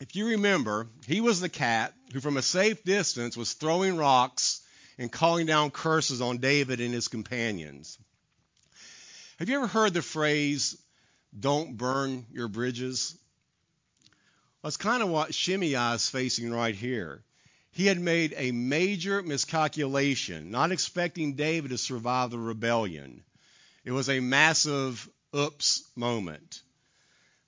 If 0.00 0.14
you 0.16 0.26
remember, 0.26 0.88
he 1.06 1.20
was 1.20 1.40
the 1.40 1.48
cat 1.48 1.94
who, 2.12 2.20
from 2.20 2.36
a 2.36 2.42
safe 2.42 2.84
distance, 2.84 3.36
was 3.36 3.54
throwing 3.54 3.96
rocks 3.96 4.60
and 4.98 5.10
calling 5.10 5.46
down 5.46 5.70
curses 5.70 6.20
on 6.20 6.38
David 6.38 6.80
and 6.80 6.92
his 6.92 7.08
companions. 7.08 7.98
Have 9.38 9.48
you 9.48 9.56
ever 9.56 9.66
heard 9.66 9.94
the 9.94 10.02
phrase, 10.02 10.76
don't 11.38 11.76
burn 11.76 12.26
your 12.32 12.48
bridges? 12.48 13.16
That's 14.62 14.76
kind 14.76 15.02
of 15.02 15.08
what 15.08 15.34
Shimei 15.34 15.74
is 15.94 16.08
facing 16.08 16.52
right 16.52 16.74
here. 16.74 17.22
He 17.74 17.86
had 17.86 18.00
made 18.00 18.34
a 18.36 18.52
major 18.52 19.20
miscalculation, 19.20 20.52
not 20.52 20.70
expecting 20.70 21.34
David 21.34 21.72
to 21.72 21.78
survive 21.78 22.30
the 22.30 22.38
rebellion. 22.38 23.24
It 23.84 23.90
was 23.90 24.08
a 24.08 24.20
massive 24.20 25.08
oops 25.34 25.82
moment. 25.96 26.62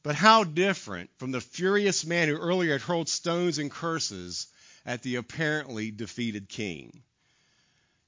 But 0.02 0.16
how 0.16 0.42
different 0.42 1.10
from 1.18 1.30
the 1.30 1.40
furious 1.40 2.04
man 2.04 2.26
who 2.26 2.36
earlier 2.36 2.72
had 2.72 2.80
hurled 2.80 3.08
stones 3.08 3.58
and 3.58 3.70
curses 3.70 4.48
at 4.84 5.04
the 5.04 5.14
apparently 5.14 5.92
defeated 5.92 6.48
king. 6.48 7.04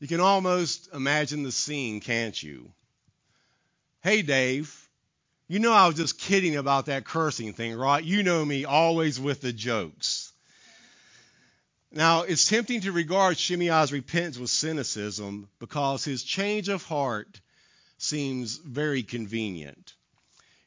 You 0.00 0.08
can 0.08 0.18
almost 0.18 0.88
imagine 0.92 1.44
the 1.44 1.52
scene, 1.52 2.00
can't 2.00 2.40
you? 2.42 2.72
Hey, 4.02 4.22
Dave, 4.22 4.88
you 5.46 5.60
know 5.60 5.72
I 5.72 5.86
was 5.86 5.94
just 5.94 6.18
kidding 6.18 6.56
about 6.56 6.86
that 6.86 7.04
cursing 7.04 7.52
thing, 7.52 7.76
right? 7.76 8.02
You 8.02 8.24
know 8.24 8.44
me, 8.44 8.64
always 8.64 9.20
with 9.20 9.40
the 9.40 9.52
jokes. 9.52 10.32
Now, 11.90 12.22
it's 12.22 12.46
tempting 12.46 12.82
to 12.82 12.92
regard 12.92 13.38
Shimei's 13.38 13.92
repentance 13.92 14.38
with 14.38 14.50
cynicism 14.50 15.48
because 15.58 16.04
his 16.04 16.22
change 16.22 16.68
of 16.68 16.82
heart 16.82 17.40
seems 17.96 18.56
very 18.56 19.02
convenient. 19.02 19.94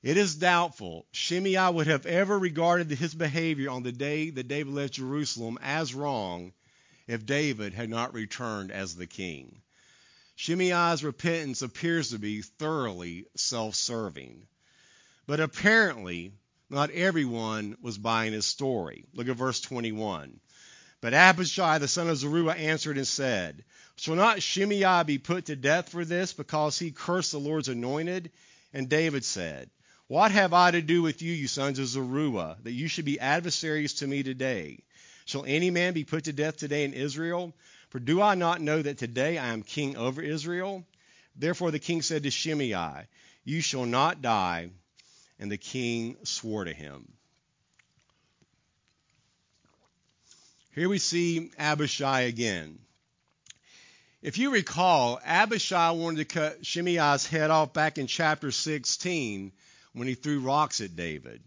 It 0.01 0.17
is 0.17 0.35
doubtful 0.35 1.05
Shimei 1.11 1.69
would 1.69 1.85
have 1.85 2.07
ever 2.07 2.39
regarded 2.39 2.89
his 2.89 3.13
behavior 3.13 3.69
on 3.69 3.83
the 3.83 3.91
day 3.91 4.31
that 4.31 4.47
David 4.47 4.73
left 4.73 4.93
Jerusalem 4.93 5.59
as 5.61 5.93
wrong 5.93 6.53
if 7.05 7.23
David 7.23 7.75
had 7.75 7.89
not 7.89 8.15
returned 8.15 8.71
as 8.71 8.95
the 8.95 9.05
king. 9.05 9.61
Shimei's 10.35 11.03
repentance 11.03 11.61
appears 11.61 12.09
to 12.09 12.17
be 12.17 12.41
thoroughly 12.41 13.27
self 13.35 13.75
serving. 13.75 14.47
But 15.27 15.39
apparently, 15.39 16.31
not 16.67 16.89
everyone 16.89 17.77
was 17.79 17.99
buying 17.99 18.33
his 18.33 18.47
story. 18.47 19.05
Look 19.13 19.27
at 19.27 19.35
verse 19.35 19.61
21. 19.61 20.39
But 21.01 21.15
Abishai 21.15 21.79
the 21.79 21.87
son 21.87 22.09
of 22.09 22.17
Zeruiah 22.17 22.53
answered 22.53 22.97
and 22.97 23.07
said, 23.07 23.63
Shall 23.95 24.15
not 24.15 24.43
Shimei 24.43 25.03
be 25.03 25.17
put 25.17 25.45
to 25.45 25.55
death 25.55 25.89
for 25.89 26.05
this, 26.05 26.31
because 26.31 26.77
he 26.77 26.91
cursed 26.91 27.31
the 27.31 27.39
Lord's 27.39 27.69
anointed? 27.69 28.31
And 28.71 28.87
David 28.87 29.25
said, 29.25 29.69
What 30.07 30.31
have 30.31 30.53
I 30.53 30.69
to 30.71 30.81
do 30.81 31.01
with 31.01 31.21
you, 31.23 31.33
you 31.33 31.47
sons 31.47 31.79
of 31.79 31.87
Zeruiah, 31.87 32.57
that 32.63 32.71
you 32.71 32.87
should 32.87 33.05
be 33.05 33.19
adversaries 33.19 33.95
to 33.95 34.07
me 34.07 34.21
today? 34.21 34.83
Shall 35.25 35.43
any 35.45 35.71
man 35.71 35.93
be 35.93 36.03
put 36.03 36.25
to 36.25 36.33
death 36.33 36.57
today 36.57 36.83
in 36.83 36.93
Israel? 36.93 37.53
For 37.89 37.99
do 37.99 38.21
I 38.21 38.35
not 38.35 38.61
know 38.61 38.81
that 38.81 38.97
today 38.97 39.37
I 39.37 39.47
am 39.47 39.63
king 39.63 39.97
over 39.97 40.21
Israel? 40.21 40.85
Therefore 41.35 41.71
the 41.71 41.79
king 41.79 42.01
said 42.03 42.23
to 42.23 42.31
Shimei, 42.31 43.07
You 43.43 43.61
shall 43.61 43.85
not 43.85 44.21
die 44.21 44.69
and 45.39 45.51
the 45.51 45.57
king 45.57 46.17
swore 46.23 46.65
to 46.65 46.73
him. 46.73 47.11
Here 50.73 50.87
we 50.87 50.99
see 50.99 51.51
Abishai 51.57 52.21
again. 52.21 52.79
If 54.21 54.37
you 54.37 54.51
recall, 54.51 55.19
Abishai 55.25 55.91
wanted 55.91 56.17
to 56.17 56.25
cut 56.33 56.63
Shimei's 56.63 57.27
head 57.27 57.51
off 57.51 57.73
back 57.73 57.97
in 57.97 58.07
chapter 58.07 58.51
16 58.51 59.51
when 59.91 60.07
he 60.07 60.13
threw 60.13 60.39
rocks 60.39 60.79
at 60.79 60.95
David. 60.95 61.41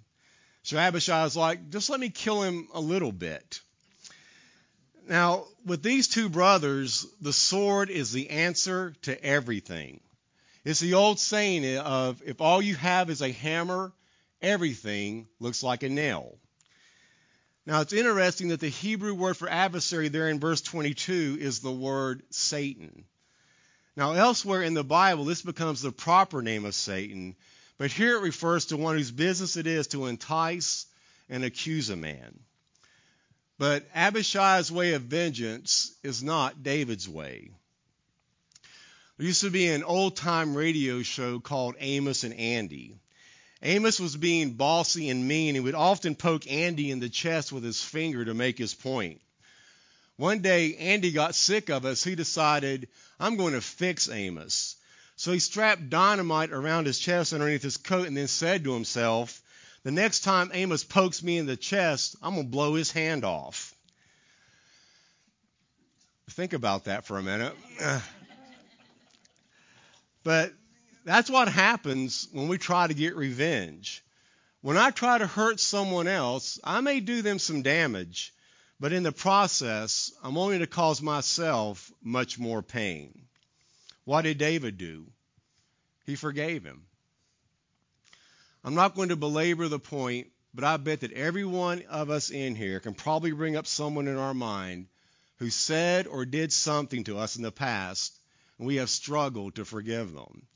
So 0.63 0.77
Abishai 0.77 1.25
was 1.25 1.37
like, 1.37 1.71
just 1.71 1.89
let 1.89 2.01
me 2.01 2.11
kill 2.11 2.43
him 2.43 2.69
a 2.75 2.81
little 2.81 3.13
bit. 3.13 3.61
Now, 5.09 5.47
with 5.65 5.83
these 5.83 6.09
two 6.09 6.29
brothers, 6.29 7.07
the 7.23 7.33
sword 7.33 7.89
is 7.89 8.13
the 8.13 8.29
answer 8.29 8.95
to 9.03 9.25
everything. 9.25 10.01
It's 10.67 10.81
the 10.81 10.95
old 10.95 11.19
saying 11.19 11.79
of 11.79 12.23
if 12.27 12.43
all 12.43 12.61
you 12.61 12.75
have 12.75 13.09
is 13.09 13.23
a 13.23 13.33
hammer, 13.33 13.93
everything 14.43 15.29
looks 15.41 15.63
like 15.63 15.83
a 15.83 15.89
nail. 15.89 16.37
Now, 17.67 17.81
it's 17.81 17.95
interesting 17.95 18.49
that 18.49 18.61
the 18.61 18.69
Hebrew 18.69 19.15
word 19.15 19.37
for 19.37 19.49
adversary 19.49 20.09
there 20.09 20.29
in 20.29 20.39
verse 20.39 20.61
22 20.61 21.39
is 21.41 21.61
the 21.61 21.73
word 21.73 22.23
Satan. 22.31 23.05
Now, 23.97 24.13
elsewhere 24.13 24.63
in 24.63 24.75
the 24.75 24.85
Bible, 24.85 25.25
this 25.25 25.43
becomes 25.43 25.81
the 25.81 25.93
proper 25.93 26.43
name 26.43 26.67
of 26.67 26.75
Satan, 26.75 27.37
but 27.79 27.91
here 27.91 28.17
it 28.17 28.23
refers 28.23 28.67
to 28.67 28.77
one 28.77 28.97
whose 28.97 29.11
business 29.11 29.57
it 29.57 29.67
is 29.67 29.87
to 29.89 30.07
entice 30.07 30.87
and 31.31 31.43
accuse 31.43 31.89
a 31.89 31.97
man. 31.97 32.39
But 33.57 33.87
Abishai's 33.95 34.71
way 34.71 34.95
of 34.95 35.03
vengeance 35.03 35.95
is 36.03 36.23
not 36.23 36.63
David's 36.63 37.09
way. 37.09 37.51
There 39.17 39.27
used 39.27 39.43
to 39.43 39.51
be 39.51 39.69
an 39.69 39.85
old 39.85 40.17
time 40.17 40.57
radio 40.57 41.03
show 41.03 41.39
called 41.39 41.77
Amos 41.79 42.25
and 42.25 42.35
Andy. 42.35 42.97
Amos 43.65 43.99
was 43.99 44.15
being 44.15 44.53
bossy 44.53 45.09
and 45.09 45.27
mean 45.27 45.57
and 45.57 45.65
would 45.65 45.75
often 45.75 46.15
poke 46.15 46.47
Andy 46.51 46.91
in 46.91 47.01
the 47.01 47.09
chest 47.09 47.51
with 47.51 47.65
his 47.65 47.83
finger 47.83 48.23
to 48.25 48.35
make 48.35 48.59
his 48.59 48.75
point. 48.75 49.23
One 50.17 50.41
day, 50.41 50.77
Andy 50.77 51.11
got 51.11 51.35
sick 51.35 51.71
of 51.71 51.87
us. 51.87 52.05
He 52.05 52.15
decided, 52.15 52.89
I'm 53.19 53.37
going 53.37 53.55
to 53.55 53.63
fix 53.63 54.09
Amos. 54.11 54.77
So 55.17 55.33
he 55.33 55.39
strapped 55.39 55.89
dynamite 55.89 56.53
around 56.53 56.87
his 56.87 56.99
chest 56.99 57.33
underneath 57.33 57.63
his 57.63 57.79
coat 57.79 58.07
and 58.07 58.17
then 58.17 58.29
said 58.29 58.65
to 58.65 58.75
himself, 58.75 59.41
The 59.83 59.91
next 59.91 60.21
time 60.21 60.51
Amos 60.53 60.85
pokes 60.85 61.23
me 61.23 61.39
in 61.39 61.47
the 61.47 61.57
chest, 61.57 62.17
I'm 62.23 62.35
going 62.35 62.47
to 62.47 62.51
blow 62.51 62.75
his 62.75 62.93
hand 62.93 63.25
off. 63.25 63.75
Think 66.31 66.53
about 66.53 66.85
that 66.85 67.07
for 67.07 67.19
a 67.19 67.23
minute. 67.23 67.55
But 70.23 70.55
that's 71.05 71.31
what 71.31 71.49
happens 71.49 72.29
when 72.33 72.49
we 72.49 72.59
try 72.59 72.87
to 72.87 72.95
get 72.95 73.17
revenge. 73.17 74.03
When 74.63 74.79
I 74.79 74.91
try 74.91 75.19
to 75.19 75.27
hurt 75.27 75.61
someone 75.61 76.09
else, 76.09 76.59
I 76.65 76.81
may 76.81 77.01
do 77.01 77.21
them 77.21 77.39
some 77.39 77.63
damage, 77.63 78.33
but 78.81 78.95
in 78.95 79.03
the 79.03 79.13
process, 79.13 80.11
I'm 80.23 80.39
only 80.39 80.59
to 80.61 80.67
cause 80.67 81.03
myself 81.03 81.93
much 82.03 82.39
more 82.39 82.63
pain. 82.63 83.27
What 84.05 84.23
did 84.23 84.39
David 84.39 84.79
do? 84.79 85.07
He 86.07 86.17
forgave 86.17 86.65
him. 86.65 86.87
I'm 88.65 88.75
not 88.75 88.95
going 88.95 89.11
to 89.11 89.17
belabor 89.17 89.69
the 89.69 89.79
point, 89.79 90.29
but 90.55 90.65
I 90.65 90.79
bet 90.79 91.01
that 91.01 91.13
every 91.13 91.45
one 91.45 91.83
of 91.91 92.09
us 92.09 92.31
in 92.31 92.55
here 92.55 92.81
can 92.81 92.95
probably 92.95 93.33
bring 93.33 93.57
up 93.57 93.67
someone 93.67 94.09
in 94.09 94.17
our 94.17 94.35
mind 94.35 94.87
who 95.37 95.51
said 95.51 96.07
or 96.07 96.25
did 96.25 96.53
something 96.53 97.05
to 97.05 97.19
us 97.19 97.37
in 97.37 97.43
the 97.43 97.53
past 97.53 98.19
and 98.59 98.67
we 98.67 98.77
have 98.77 98.89
struggled 98.89 99.57
to 99.57 99.65
forgive 99.65 100.13
them. 100.13 100.47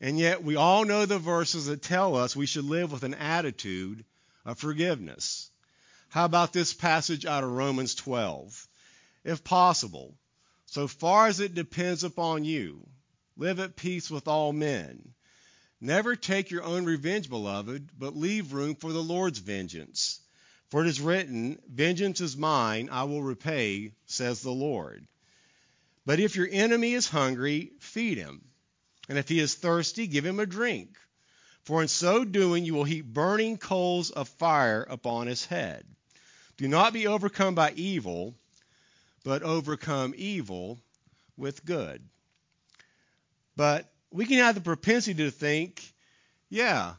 And 0.00 0.18
yet, 0.18 0.42
we 0.42 0.56
all 0.56 0.84
know 0.84 1.04
the 1.04 1.18
verses 1.18 1.66
that 1.66 1.82
tell 1.82 2.16
us 2.16 2.34
we 2.34 2.46
should 2.46 2.64
live 2.64 2.90
with 2.90 3.02
an 3.02 3.14
attitude 3.14 4.04
of 4.46 4.58
forgiveness. 4.58 5.50
How 6.08 6.24
about 6.24 6.52
this 6.52 6.72
passage 6.72 7.26
out 7.26 7.44
of 7.44 7.50
Romans 7.50 7.94
12? 7.94 8.66
If 9.24 9.44
possible, 9.44 10.16
so 10.64 10.88
far 10.88 11.26
as 11.26 11.40
it 11.40 11.54
depends 11.54 12.02
upon 12.02 12.44
you, 12.44 12.88
live 13.36 13.60
at 13.60 13.76
peace 13.76 14.10
with 14.10 14.26
all 14.26 14.52
men. 14.52 15.14
Never 15.80 16.16
take 16.16 16.50
your 16.50 16.62
own 16.62 16.84
revenge, 16.84 17.28
beloved, 17.28 17.90
but 17.98 18.16
leave 18.16 18.52
room 18.52 18.74
for 18.74 18.92
the 18.92 19.02
Lord's 19.02 19.38
vengeance. 19.38 20.20
For 20.70 20.84
it 20.84 20.88
is 20.88 21.00
written, 21.00 21.58
Vengeance 21.68 22.20
is 22.20 22.36
mine, 22.36 22.88
I 22.90 23.04
will 23.04 23.22
repay, 23.22 23.92
says 24.06 24.40
the 24.40 24.52
Lord. 24.52 25.06
But 26.06 26.20
if 26.20 26.36
your 26.36 26.48
enemy 26.50 26.92
is 26.92 27.08
hungry, 27.08 27.72
feed 27.80 28.18
him. 28.18 28.49
And 29.10 29.18
if 29.18 29.28
he 29.28 29.40
is 29.40 29.56
thirsty, 29.56 30.06
give 30.06 30.24
him 30.24 30.38
a 30.38 30.46
drink. 30.46 30.96
For 31.64 31.82
in 31.82 31.88
so 31.88 32.24
doing, 32.24 32.64
you 32.64 32.74
will 32.74 32.84
heap 32.84 33.04
burning 33.04 33.58
coals 33.58 34.10
of 34.10 34.28
fire 34.28 34.86
upon 34.88 35.26
his 35.26 35.44
head. 35.44 35.84
Do 36.56 36.68
not 36.68 36.92
be 36.92 37.08
overcome 37.08 37.56
by 37.56 37.72
evil, 37.72 38.36
but 39.24 39.42
overcome 39.42 40.14
evil 40.16 40.78
with 41.36 41.64
good. 41.64 42.00
But 43.56 43.92
we 44.12 44.26
can 44.26 44.38
have 44.38 44.54
the 44.54 44.60
propensity 44.60 45.24
to 45.24 45.32
think, 45.32 45.82
yeah, 46.48 46.94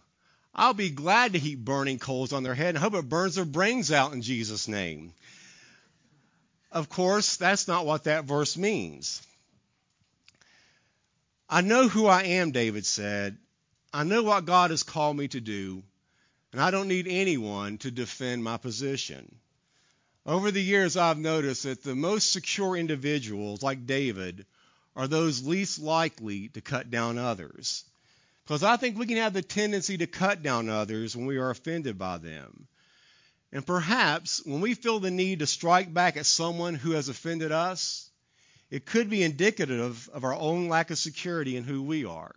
I'll 0.54 0.74
be 0.74 0.90
glad 0.90 1.32
to 1.32 1.40
heap 1.40 1.60
burning 1.60 1.98
coals 1.98 2.34
on 2.34 2.44
their 2.44 2.56
head 2.56 2.76
and 2.76 2.78
hope 2.78 2.94
it 2.94 3.08
burns 3.08 3.36
their 3.36 3.46
brains 3.46 3.90
out 3.90 4.12
in 4.12 4.22
Jesus' 4.22 4.68
name. 4.68 5.14
Of 6.74 6.90
course, 6.90 7.38
that's 7.38 7.70
not 7.70 7.86
what 7.86 8.04
that 8.04 8.26
verse 8.26 8.58
means. 8.58 9.26
I 11.54 11.60
know 11.60 11.90
who 11.90 12.06
I 12.08 12.24
am, 12.24 12.52
David 12.52 12.86
said. 12.86 13.38
I 13.94 14.06
know 14.06 14.24
what 14.24 14.46
God 14.46 14.72
has 14.72 14.84
called 14.84 15.18
me 15.18 15.28
to 15.28 15.42
do, 15.42 15.84
and 16.54 16.62
I 16.62 16.72
don't 16.72 16.88
need 16.88 17.10
anyone 17.10 17.78
to 17.80 17.92
defend 17.92 18.42
my 18.42 18.56
position. 18.56 19.36
Over 20.26 20.52
the 20.52 20.64
years, 20.64 20.96
I've 20.96 21.18
noticed 21.18 21.64
that 21.64 21.84
the 21.84 21.94
most 21.94 22.32
secure 22.32 22.78
individuals, 22.78 23.62
like 23.62 23.86
David, 23.86 24.46
are 24.96 25.10
those 25.10 25.46
least 25.46 25.78
likely 25.80 26.48
to 26.50 26.62
cut 26.62 26.90
down 26.90 27.18
others. 27.18 27.84
Because 28.46 28.64
I 28.64 28.78
think 28.78 28.98
we 28.98 29.06
can 29.06 29.18
have 29.18 29.34
the 29.34 29.42
tendency 29.42 29.98
to 29.98 30.08
cut 30.08 30.42
down 30.42 30.70
others 30.70 31.18
when 31.18 31.26
we 31.26 31.36
are 31.36 31.50
offended 31.50 31.98
by 31.98 32.18
them. 32.18 32.68
And 33.52 33.66
perhaps 33.66 34.42
when 34.46 34.62
we 34.62 34.74
feel 34.74 35.02
the 35.02 35.12
need 35.12 35.40
to 35.40 35.48
strike 35.48 35.94
back 35.94 36.16
at 36.16 36.26
someone 36.26 36.76
who 36.76 36.92
has 36.92 37.10
offended 37.10 37.52
us, 37.52 38.11
it 38.72 38.86
could 38.86 39.10
be 39.10 39.22
indicative 39.22 40.10
of 40.14 40.24
our 40.24 40.34
own 40.34 40.70
lack 40.70 40.90
of 40.90 40.98
security 40.98 41.58
in 41.58 41.66
who 41.66 41.84
we 41.84 42.06
are. 42.06 42.34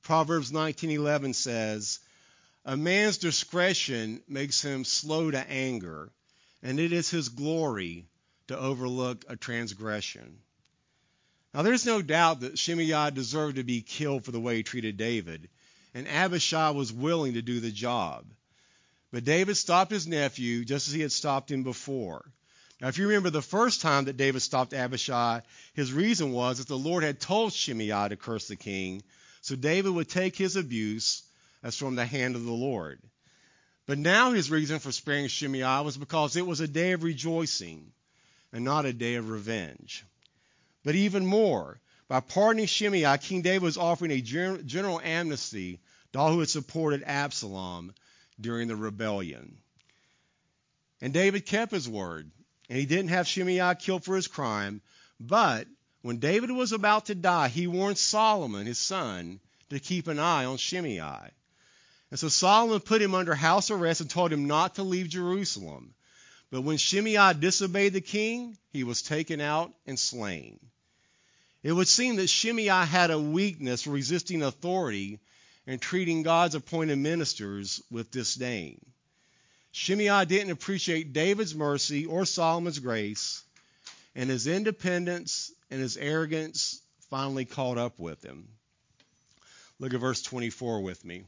Proverbs 0.00 0.50
19:11 0.50 1.34
says, 1.34 2.00
"A 2.64 2.76
man's 2.76 3.18
discretion 3.18 4.22
makes 4.26 4.62
him 4.62 4.84
slow 4.84 5.30
to 5.30 5.50
anger, 5.50 6.10
and 6.62 6.80
it 6.80 6.90
is 6.90 7.10
his 7.10 7.28
glory 7.28 8.06
to 8.48 8.58
overlook 8.58 9.26
a 9.28 9.36
transgression." 9.36 10.38
Now 11.52 11.62
there's 11.62 11.84
no 11.84 12.00
doubt 12.00 12.40
that 12.40 12.58
Shimei 12.58 13.10
deserved 13.10 13.56
to 13.56 13.64
be 13.64 13.82
killed 13.82 14.24
for 14.24 14.32
the 14.32 14.40
way 14.40 14.56
he 14.56 14.62
treated 14.62 14.96
David, 14.96 15.50
and 15.92 16.08
Abishai 16.08 16.70
was 16.70 16.92
willing 16.92 17.34
to 17.34 17.42
do 17.42 17.60
the 17.60 17.70
job. 17.70 18.26
But 19.10 19.24
David 19.24 19.56
stopped 19.56 19.90
his 19.90 20.06
nephew 20.06 20.64
just 20.64 20.88
as 20.88 20.94
he 20.94 21.02
had 21.02 21.12
stopped 21.12 21.50
him 21.50 21.62
before. 21.62 22.32
Now, 22.80 22.88
if 22.88 22.98
you 22.98 23.06
remember 23.06 23.30
the 23.30 23.40
first 23.40 23.80
time 23.80 24.04
that 24.04 24.18
David 24.18 24.42
stopped 24.42 24.74
Abishai, 24.74 25.40
his 25.72 25.92
reason 25.92 26.32
was 26.32 26.58
that 26.58 26.68
the 26.68 26.76
Lord 26.76 27.04
had 27.04 27.20
told 27.20 27.52
Shimei 27.52 28.08
to 28.08 28.16
curse 28.16 28.48
the 28.48 28.56
king, 28.56 29.02
so 29.40 29.56
David 29.56 29.92
would 29.92 30.08
take 30.08 30.36
his 30.36 30.56
abuse 30.56 31.22
as 31.62 31.76
from 31.76 31.94
the 31.94 32.04
hand 32.04 32.36
of 32.36 32.44
the 32.44 32.52
Lord. 32.52 33.00
But 33.86 33.98
now 33.98 34.32
his 34.32 34.50
reason 34.50 34.78
for 34.78 34.92
sparing 34.92 35.28
Shimei 35.28 35.82
was 35.82 35.96
because 35.96 36.36
it 36.36 36.46
was 36.46 36.60
a 36.60 36.68
day 36.68 36.92
of 36.92 37.02
rejoicing 37.02 37.92
and 38.52 38.64
not 38.64 38.84
a 38.84 38.92
day 38.92 39.14
of 39.14 39.30
revenge. 39.30 40.04
But 40.84 40.96
even 40.96 41.24
more, 41.24 41.80
by 42.08 42.20
pardoning 42.20 42.66
Shimei, 42.66 43.16
King 43.18 43.42
David 43.42 43.62
was 43.62 43.78
offering 43.78 44.10
a 44.10 44.20
general 44.20 45.00
amnesty 45.00 45.80
to 46.12 46.18
all 46.18 46.32
who 46.32 46.40
had 46.40 46.50
supported 46.50 47.02
Absalom 47.04 47.94
during 48.40 48.68
the 48.68 48.76
rebellion. 48.76 49.58
And 51.00 51.12
David 51.12 51.46
kept 51.46 51.72
his 51.72 51.88
word, 51.88 52.30
and 52.68 52.78
he 52.78 52.86
didn't 52.86 53.08
have 53.08 53.28
Shimei 53.28 53.74
killed 53.78 54.04
for 54.04 54.16
his 54.16 54.26
crime. 54.26 54.80
But 55.20 55.66
when 56.02 56.18
David 56.18 56.50
was 56.50 56.72
about 56.72 57.06
to 57.06 57.14
die, 57.14 57.48
he 57.48 57.66
warned 57.66 57.98
Solomon, 57.98 58.66
his 58.66 58.78
son, 58.78 59.40
to 59.70 59.80
keep 59.80 60.08
an 60.08 60.18
eye 60.18 60.44
on 60.44 60.56
Shimei. 60.56 61.30
And 62.10 62.20
so 62.20 62.28
Solomon 62.28 62.80
put 62.80 63.02
him 63.02 63.14
under 63.14 63.34
house 63.34 63.70
arrest 63.70 64.00
and 64.00 64.10
told 64.10 64.32
him 64.32 64.46
not 64.46 64.76
to 64.76 64.82
leave 64.82 65.08
Jerusalem. 65.08 65.94
But 66.50 66.62
when 66.62 66.76
Shimei 66.76 67.34
disobeyed 67.34 67.92
the 67.92 68.00
king, 68.00 68.56
he 68.72 68.84
was 68.84 69.02
taken 69.02 69.40
out 69.40 69.72
and 69.86 69.98
slain. 69.98 70.60
It 71.62 71.72
would 71.72 71.88
seem 71.88 72.16
that 72.16 72.28
Shimei 72.28 72.66
had 72.66 73.10
a 73.10 73.18
weakness 73.18 73.82
for 73.82 73.90
resisting 73.90 74.42
authority 74.42 75.18
and 75.66 75.82
treating 75.82 76.22
God's 76.22 76.54
appointed 76.54 76.98
ministers 76.98 77.82
with 77.90 78.12
disdain. 78.12 78.78
Shimei 79.78 80.24
didn't 80.24 80.52
appreciate 80.52 81.12
David's 81.12 81.54
mercy 81.54 82.06
or 82.06 82.24
Solomon's 82.24 82.78
grace, 82.78 83.42
and 84.14 84.30
his 84.30 84.46
independence 84.46 85.52
and 85.70 85.82
his 85.82 85.98
arrogance 85.98 86.80
finally 87.10 87.44
caught 87.44 87.76
up 87.76 87.98
with 87.98 88.22
him. 88.24 88.48
Look 89.78 89.92
at 89.92 90.00
verse 90.00 90.22
24 90.22 90.80
with 90.80 91.04
me. 91.04 91.24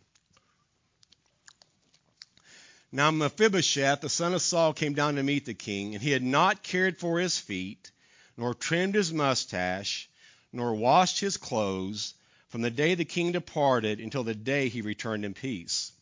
Now 2.90 3.10
Mephibosheth, 3.10 4.00
the 4.00 4.08
son 4.08 4.32
of 4.32 4.40
Saul, 4.40 4.72
came 4.72 4.94
down 4.94 5.16
to 5.16 5.22
meet 5.22 5.44
the 5.44 5.52
king, 5.52 5.94
and 5.94 6.02
he 6.02 6.12
had 6.12 6.22
not 6.22 6.62
cared 6.62 6.98
for 6.98 7.20
his 7.20 7.36
feet, 7.36 7.90
nor 8.38 8.54
trimmed 8.54 8.94
his 8.94 9.12
mustache, 9.12 10.08
nor 10.54 10.74
washed 10.74 11.20
his 11.20 11.36
clothes, 11.36 12.14
from 12.48 12.62
the 12.62 12.70
day 12.70 12.94
the 12.94 13.04
king 13.04 13.30
departed 13.30 14.00
until 14.00 14.24
the 14.24 14.34
day 14.34 14.70
he 14.70 14.80
returned 14.80 15.26
in 15.26 15.34
peace. 15.34 15.92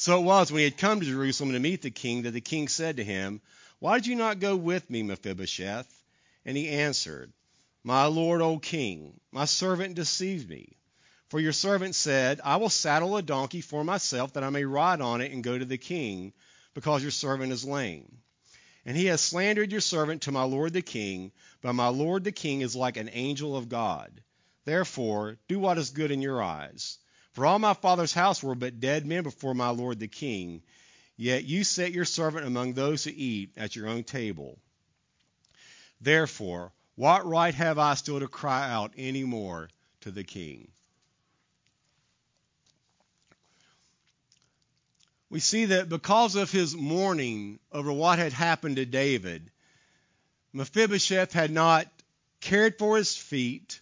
So 0.00 0.20
it 0.20 0.22
was 0.22 0.52
when 0.52 0.60
he 0.60 0.64
had 0.64 0.76
come 0.78 1.00
to 1.00 1.06
Jerusalem 1.06 1.50
to 1.54 1.58
meet 1.58 1.82
the 1.82 1.90
king 1.90 2.22
that 2.22 2.30
the 2.30 2.40
king 2.40 2.68
said 2.68 2.98
to 2.98 3.04
him, 3.04 3.40
Why 3.80 3.98
did 3.98 4.06
you 4.06 4.14
not 4.14 4.38
go 4.38 4.54
with 4.54 4.88
me, 4.88 5.02
Mephibosheth? 5.02 5.92
And 6.44 6.56
he 6.56 6.68
answered, 6.68 7.32
My 7.82 8.04
lord, 8.04 8.40
O 8.40 8.60
king, 8.60 9.18
my 9.32 9.44
servant 9.44 9.96
deceived 9.96 10.48
me. 10.48 10.76
For 11.30 11.40
your 11.40 11.52
servant 11.52 11.96
said, 11.96 12.40
I 12.44 12.58
will 12.58 12.70
saddle 12.70 13.16
a 13.16 13.22
donkey 13.22 13.60
for 13.60 13.82
myself 13.82 14.34
that 14.34 14.44
I 14.44 14.50
may 14.50 14.64
ride 14.64 15.00
on 15.00 15.20
it 15.20 15.32
and 15.32 15.42
go 15.42 15.58
to 15.58 15.64
the 15.64 15.78
king, 15.78 16.32
because 16.74 17.02
your 17.02 17.10
servant 17.10 17.50
is 17.50 17.64
lame. 17.64 18.18
And 18.86 18.96
he 18.96 19.06
has 19.06 19.20
slandered 19.20 19.72
your 19.72 19.80
servant 19.80 20.22
to 20.22 20.32
my 20.32 20.44
lord 20.44 20.74
the 20.74 20.80
king, 20.80 21.32
but 21.60 21.72
my 21.72 21.88
lord 21.88 22.22
the 22.22 22.30
king 22.30 22.60
is 22.60 22.76
like 22.76 22.98
an 22.98 23.10
angel 23.12 23.56
of 23.56 23.68
God. 23.68 24.22
Therefore, 24.64 25.38
do 25.48 25.58
what 25.58 25.76
is 25.76 25.90
good 25.90 26.12
in 26.12 26.22
your 26.22 26.40
eyes. 26.40 26.98
For 27.38 27.46
all 27.46 27.60
my 27.60 27.74
father's 27.74 28.12
house 28.12 28.42
were 28.42 28.56
but 28.56 28.80
dead 28.80 29.06
men 29.06 29.22
before 29.22 29.54
my 29.54 29.68
lord 29.68 30.00
the 30.00 30.08
king, 30.08 30.60
yet 31.16 31.44
you 31.44 31.62
set 31.62 31.92
your 31.92 32.04
servant 32.04 32.44
among 32.44 32.72
those 32.72 33.04
who 33.04 33.12
eat 33.14 33.52
at 33.56 33.76
your 33.76 33.86
own 33.86 34.02
table. 34.02 34.58
Therefore, 36.00 36.72
what 36.96 37.24
right 37.24 37.54
have 37.54 37.78
I 37.78 37.94
still 37.94 38.18
to 38.18 38.26
cry 38.26 38.68
out 38.68 38.92
any 38.96 39.22
more 39.22 39.70
to 40.00 40.10
the 40.10 40.24
king? 40.24 40.72
we 45.30 45.38
see 45.38 45.66
that 45.66 45.88
because 45.88 46.34
of 46.34 46.50
his 46.50 46.74
mourning 46.74 47.60
over 47.70 47.92
what 47.92 48.18
had 48.18 48.32
happened 48.32 48.74
to 48.74 48.84
David, 48.84 49.48
Mephibosheth 50.52 51.34
had 51.34 51.52
not 51.52 51.86
cared 52.40 52.78
for 52.78 52.96
his 52.96 53.16
feet, 53.16 53.80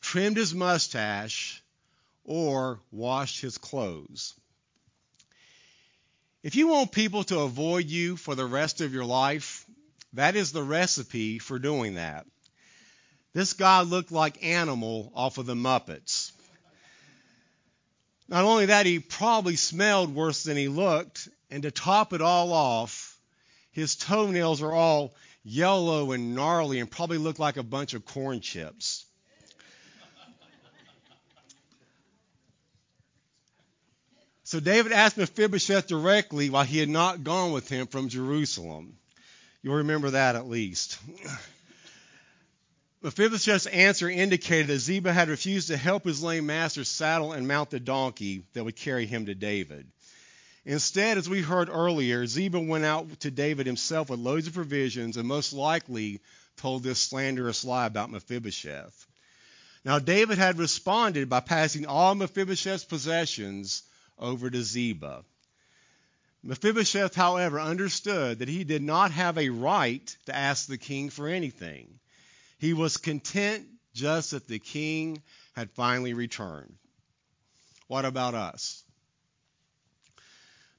trimmed 0.00 0.38
his 0.38 0.52
mustache, 0.52 1.59
or 2.24 2.80
washed 2.90 3.40
his 3.40 3.58
clothes. 3.58 4.34
If 6.42 6.56
you 6.56 6.68
want 6.68 6.92
people 6.92 7.24
to 7.24 7.40
avoid 7.40 7.86
you 7.86 8.16
for 8.16 8.34
the 8.34 8.46
rest 8.46 8.80
of 8.80 8.94
your 8.94 9.04
life, 9.04 9.66
that 10.14 10.36
is 10.36 10.52
the 10.52 10.62
recipe 10.62 11.38
for 11.38 11.58
doing 11.58 11.94
that. 11.94 12.26
This 13.32 13.52
guy 13.52 13.82
looked 13.82 14.10
like 14.10 14.44
Animal 14.44 15.12
off 15.14 15.38
of 15.38 15.46
the 15.46 15.54
Muppets. 15.54 16.32
Not 18.28 18.44
only 18.44 18.66
that, 18.66 18.86
he 18.86 19.00
probably 19.00 19.56
smelled 19.56 20.14
worse 20.14 20.44
than 20.44 20.56
he 20.56 20.68
looked, 20.68 21.28
and 21.50 21.62
to 21.64 21.70
top 21.70 22.12
it 22.12 22.22
all 22.22 22.52
off, 22.52 23.18
his 23.72 23.96
toenails 23.96 24.62
are 24.62 24.72
all 24.72 25.14
yellow 25.42 26.12
and 26.12 26.34
gnarly 26.34 26.80
and 26.80 26.90
probably 26.90 27.18
look 27.18 27.38
like 27.38 27.56
a 27.56 27.62
bunch 27.62 27.94
of 27.94 28.04
corn 28.04 28.40
chips. 28.40 29.04
So 34.50 34.58
David 34.58 34.90
asked 34.90 35.16
Mephibosheth 35.16 35.86
directly 35.86 36.50
why 36.50 36.64
he 36.64 36.78
had 36.78 36.88
not 36.88 37.22
gone 37.22 37.52
with 37.52 37.68
him 37.68 37.86
from 37.86 38.08
Jerusalem. 38.08 38.96
You'll 39.62 39.76
remember 39.76 40.10
that 40.10 40.34
at 40.34 40.48
least. 40.48 40.98
Mephibosheth's 43.00 43.66
answer 43.66 44.10
indicated 44.10 44.66
that 44.66 44.80
Ziba 44.80 45.12
had 45.12 45.28
refused 45.28 45.68
to 45.68 45.76
help 45.76 46.02
his 46.02 46.20
lame 46.20 46.46
master 46.46 46.82
saddle 46.82 47.32
and 47.32 47.46
mount 47.46 47.70
the 47.70 47.78
donkey 47.78 48.42
that 48.54 48.64
would 48.64 48.74
carry 48.74 49.06
him 49.06 49.26
to 49.26 49.36
David. 49.36 49.86
Instead, 50.64 51.16
as 51.16 51.28
we 51.28 51.42
heard 51.42 51.68
earlier, 51.68 52.26
Ziba 52.26 52.58
went 52.58 52.84
out 52.84 53.20
to 53.20 53.30
David 53.30 53.66
himself 53.66 54.10
with 54.10 54.18
loads 54.18 54.48
of 54.48 54.54
provisions 54.54 55.16
and 55.16 55.28
most 55.28 55.52
likely 55.52 56.20
told 56.56 56.82
this 56.82 56.98
slanderous 56.98 57.64
lie 57.64 57.86
about 57.86 58.10
Mephibosheth. 58.10 59.06
Now, 59.84 60.00
David 60.00 60.38
had 60.38 60.58
responded 60.58 61.28
by 61.28 61.38
passing 61.38 61.86
all 61.86 62.16
Mephibosheth's 62.16 62.82
possessions 62.82 63.84
over 64.20 64.50
to 64.50 64.62
Ziba. 64.62 65.24
Mephibosheth, 66.42 67.14
however, 67.14 67.60
understood 67.60 68.38
that 68.38 68.48
he 68.48 68.64
did 68.64 68.82
not 68.82 69.10
have 69.10 69.36
a 69.36 69.50
right 69.50 70.16
to 70.26 70.34
ask 70.34 70.66
the 70.66 70.78
king 70.78 71.10
for 71.10 71.28
anything. 71.28 71.98
He 72.58 72.72
was 72.72 72.96
content 72.96 73.66
just 73.94 74.30
that 74.30 74.46
the 74.46 74.58
king 74.58 75.22
had 75.52 75.70
finally 75.72 76.14
returned. 76.14 76.74
What 77.88 78.04
about 78.04 78.34
us? 78.34 78.84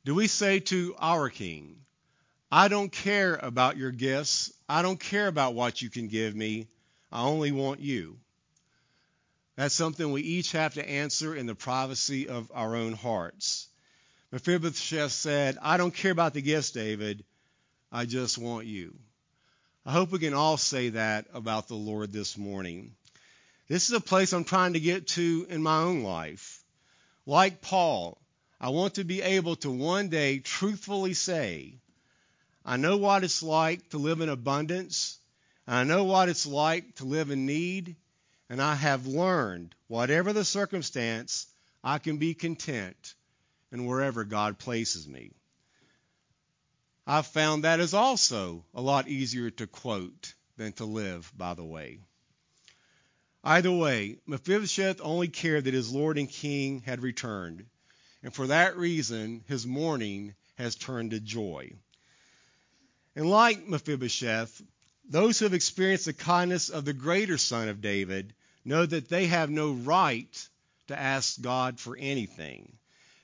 Do 0.06 0.16
we 0.16 0.28
say 0.28 0.60
to 0.60 0.96
our 0.98 1.30
king, 1.30 1.76
I 2.52 2.68
don't 2.68 2.92
care 2.92 3.36
about 3.36 3.78
your 3.78 3.92
gifts. 3.92 4.52
I 4.68 4.82
don't 4.82 5.00
care 5.00 5.28
about 5.28 5.54
what 5.54 5.82
you 5.82 5.90
can 5.90 6.08
give 6.08 6.36
me. 6.36 6.68
I 7.12 7.24
only 7.24 7.52
want 7.52 7.82
you. 7.82 8.18
That's 9.56 9.76
something 9.76 10.12
we 10.12 10.22
each 10.22 10.54
have 10.54 10.76
to 10.76 10.90
answer 10.90 11.36
in 11.36 11.46
the 11.46 11.56
privacy 11.56 12.30
of 12.30 12.52
our 12.54 12.76
own 12.76 12.94
hearts. 12.94 13.68
Mephibosheth 14.32 15.12
said, 15.12 15.58
I 15.62 15.78
don't 15.78 15.94
care 15.94 16.12
about 16.12 16.34
the 16.34 16.42
gifts, 16.42 16.72
David. 16.72 17.24
I 17.92 18.06
just 18.06 18.38
want 18.38 18.66
you. 18.66 18.96
I 19.86 19.92
hope 19.92 20.12
we 20.12 20.20
can 20.20 20.34
all 20.34 20.58
say 20.58 20.90
that 20.90 21.26
about 21.34 21.68
the 21.68 21.76
Lord 21.76 22.14
this 22.14 22.38
morning. 22.38 22.96
This 23.68 23.90
is 23.90 23.96
a 23.96 24.02
place 24.02 24.32
I'm 24.32 24.44
trying 24.44 24.74
to 24.74 24.80
get 24.80 25.08
to 25.10 25.46
in 25.50 25.62
my 25.62 25.82
own 25.82 26.04
life. 26.04 26.64
Like 27.26 27.62
Paul, 27.62 28.18
I 28.60 28.70
want 28.70 28.96
to 28.96 29.04
be 29.04 29.22
able 29.22 29.56
to 29.58 29.72
one 29.72 30.10
day 30.10 30.40
truthfully 30.40 31.14
say, 31.14 31.76
I 32.64 32.78
know 32.78 32.98
what 32.98 33.24
it's 33.24 33.42
like 33.42 33.90
to 33.90 33.98
live 33.98 34.22
in 34.22 34.30
abundance, 34.30 35.18
and 35.66 35.76
I 35.76 35.84
know 35.84 36.04
what 36.04 36.30
it's 36.30 36.46
like 36.46 36.96
to 36.96 37.06
live 37.06 37.32
in 37.32 37.46
need, 37.46 37.96
and 38.52 38.62
I 38.62 38.76
have 38.76 39.08
learned, 39.08 39.74
whatever 39.88 40.34
the 40.34 40.44
circumstance, 40.44 41.48
I 41.82 42.00
can 42.00 42.18
be 42.18 42.34
content 42.34 43.16
in 43.72 43.86
wherever 43.86 44.26
God 44.26 44.60
places 44.60 45.08
me. 45.08 45.32
I've 47.08 47.28
found 47.28 47.64
that 47.64 47.80
is 47.80 47.94
also 47.94 48.66
a 48.74 48.82
lot 48.82 49.08
easier 49.08 49.52
to 49.52 49.68
quote 49.68 50.34
than 50.58 50.74
to 50.74 50.86
live, 50.86 51.32
by 51.38 51.54
the 51.54 51.64
way. 51.64 52.00
Either 53.42 53.72
way, 53.72 54.18
Mephibosheth 54.28 55.00
only 55.02 55.30
cared 55.30 55.64
that 55.64 55.74
his 55.74 55.90
lord 55.90 56.18
and 56.18 56.30
king 56.30 56.82
had 56.82 57.02
returned, 57.02 57.66
and 58.22 58.34
for 58.34 58.48
that 58.48 58.76
reason 58.76 59.46
his 59.48 59.66
mourning 59.66 60.36
has 60.56 60.76
turned 60.76 61.12
to 61.12 61.22
joy. 61.22 61.72
And 63.16 63.30
like 63.30 63.66
Mephibosheth, 63.66 64.62
those 65.08 65.40
who 65.40 65.46
have 65.46 65.54
experienced 65.54 66.04
the 66.04 66.12
kindness 66.12 66.68
of 66.68 66.84
the 66.84 66.92
greater 66.92 67.38
son 67.38 67.70
of 67.70 67.80
David 67.80 68.34
know 68.64 68.86
that 68.86 69.10
they 69.10 69.28
have 69.28 69.50
no 69.50 69.72
right 69.72 70.50
to 70.88 71.00
ask 71.00 71.42
God 71.42 71.80
for 71.80 71.98
anything. 71.98 72.78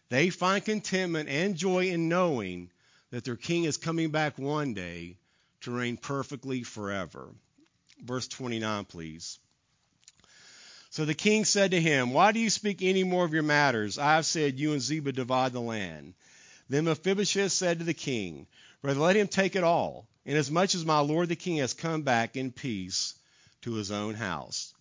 They 0.10 0.30
find 0.30 0.64
contentment 0.64 1.30
and 1.30 1.56
joy 1.56 1.90
in 1.90 2.08
knowing 2.10 2.72
that 3.12 3.24
their 3.24 3.36
king 3.36 3.66
is 3.66 3.78
coming 3.78 4.10
back 4.10 4.38
one 4.38 4.74
day 4.74 5.18
to 5.62 5.72
reign 5.72 5.98
perfectly 5.98 6.64
forever. 6.64 7.30
Verse 8.04 8.28
29, 8.28 8.86
please. 8.86 9.40
So 10.90 11.06
the 11.06 11.14
king 11.14 11.46
said 11.46 11.72
to 11.72 11.82
him, 11.82 12.12
Why 12.12 12.32
do 12.32 12.40
you 12.40 12.50
speak 12.50 12.82
any 12.82 13.04
more 13.04 13.26
of 13.26 13.34
your 13.34 13.44
matters? 13.44 13.98
I 13.98 14.16
have 14.16 14.26
said, 14.26 14.60
You 14.60 14.72
and 14.72 14.82
Ziba 14.82 15.12
divide 15.12 15.54
the 15.54 15.62
land. 15.62 16.14
Then 16.70 16.86
Mephibosheth 16.86 17.52
said 17.52 17.80
to 17.80 17.86
the 17.86 17.94
king, 17.94 18.48
Rather 18.82 19.00
let 19.00 19.16
him 19.16 19.28
take 19.28 19.56
it 19.56 19.64
all, 19.64 20.08
inasmuch 20.26 20.76
as 20.76 20.86
my 20.86 21.00
lord 21.00 21.30
the 21.30 21.36
king 21.36 21.58
has 21.58 21.74
come 21.74 22.04
back 22.04 22.36
in 22.36 22.52
peace 22.52 23.14
to 23.62 23.74
his 23.74 23.92
own 23.92 24.14
house. 24.14 24.74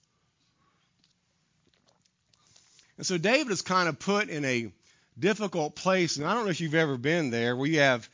And 2.96 3.06
so 3.06 3.18
David 3.18 3.52
is 3.52 3.62
kind 3.62 3.88
of 3.88 3.98
put 3.98 4.28
in 4.28 4.44
a 4.44 4.72
difficult 5.18 5.76
place. 5.76 6.16
And 6.16 6.26
I 6.26 6.34
don't 6.34 6.44
know 6.44 6.50
if 6.50 6.60
you've 6.60 6.74
ever 6.74 6.96
been 6.96 7.30
there 7.30 7.56
where 7.56 7.68
you 7.68 7.80
have 7.80 8.08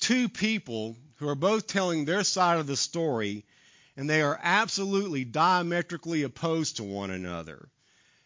two 0.00 0.28
people 0.28 0.96
who 1.16 1.28
are 1.28 1.34
both 1.34 1.66
telling 1.66 2.04
their 2.04 2.24
side 2.24 2.58
of 2.58 2.66
the 2.66 2.76
story 2.76 3.44
and 3.96 4.08
they 4.08 4.22
are 4.22 4.38
absolutely 4.40 5.24
diametrically 5.24 6.22
opposed 6.22 6.76
to 6.76 6.84
one 6.84 7.10
another. 7.10 7.68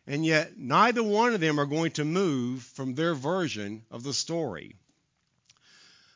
And 0.07 0.27
yet, 0.27 0.59
neither 0.59 1.03
one 1.03 1.33
of 1.33 1.41
them 1.41 1.59
are 1.59 1.67
going 1.67 1.93
to 1.93 2.05
move 2.05 2.63
from 2.63 2.95
their 2.95 3.15
version 3.15 3.85
of 3.91 4.03
the 4.03 4.13
story. 4.13 4.77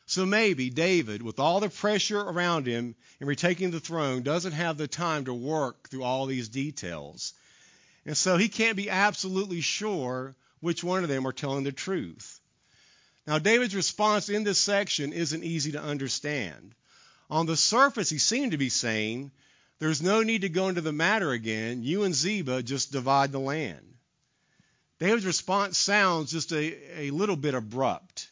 So 0.05 0.25
maybe 0.25 0.69
David, 0.69 1.21
with 1.21 1.39
all 1.39 1.59
the 1.59 1.69
pressure 1.69 2.19
around 2.19 2.67
him 2.67 2.95
in 3.19 3.27
retaking 3.27 3.71
the 3.71 3.79
throne, 3.79 4.21
doesn't 4.21 4.51
have 4.51 4.77
the 4.77 4.87
time 4.87 5.25
to 5.25 5.33
work 5.33 5.89
through 5.89 6.03
all 6.03 6.27
these 6.27 6.49
details. 6.49 7.33
And 8.07 8.15
so 8.15 8.37
he 8.37 8.47
can't 8.47 8.77
be 8.77 8.89
absolutely 8.89 9.59
sure 9.59 10.33
which 10.61 10.81
one 10.81 11.03
of 11.03 11.09
them 11.09 11.27
are 11.27 11.33
telling 11.33 11.65
the 11.65 11.73
truth. 11.73 12.39
Now, 13.27 13.37
David's 13.37 13.75
response 13.75 14.29
in 14.29 14.45
this 14.45 14.57
section 14.57 15.11
isn't 15.11 15.43
easy 15.43 15.73
to 15.73 15.83
understand. 15.83 16.73
On 17.29 17.45
the 17.45 17.57
surface, 17.57 18.09
he 18.09 18.17
seemed 18.17 18.53
to 18.53 18.57
be 18.57 18.69
saying, 18.69 19.31
There's 19.79 20.01
no 20.01 20.23
need 20.23 20.43
to 20.43 20.49
go 20.49 20.69
into 20.69 20.79
the 20.79 20.93
matter 20.93 21.31
again. 21.31 21.83
You 21.83 22.03
and 22.03 22.15
Ziba 22.15 22.63
just 22.63 22.93
divide 22.93 23.33
the 23.33 23.41
land. 23.41 23.85
David's 24.99 25.25
response 25.25 25.77
sounds 25.77 26.31
just 26.31 26.53
a, 26.53 27.01
a 27.01 27.11
little 27.11 27.35
bit 27.35 27.55
abrupt. 27.55 28.31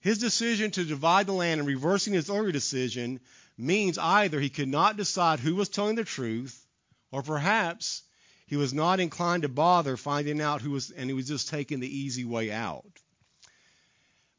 His 0.00 0.18
decision 0.18 0.72
to 0.72 0.84
divide 0.84 1.26
the 1.26 1.32
land 1.32 1.60
and 1.60 1.68
reversing 1.68 2.14
his 2.14 2.28
earlier 2.28 2.50
decision 2.50 3.20
means 3.56 3.96
either 3.96 4.40
he 4.40 4.50
could 4.50 4.68
not 4.68 4.96
decide 4.96 5.38
who 5.38 5.54
was 5.54 5.68
telling 5.68 5.94
the 5.94 6.04
truth, 6.04 6.66
or 7.12 7.22
perhaps 7.22 8.02
he 8.48 8.56
was 8.56 8.72
not 8.72 8.98
inclined 8.98 9.42
to 9.42 9.48
bother 9.48 9.98
finding 9.98 10.40
out 10.40 10.62
who 10.62 10.70
was, 10.70 10.90
and 10.90 11.10
he 11.10 11.14
was 11.14 11.28
just 11.28 11.50
taking 11.50 11.80
the 11.80 11.98
easy 11.98 12.24
way 12.24 12.50
out. 12.50 12.86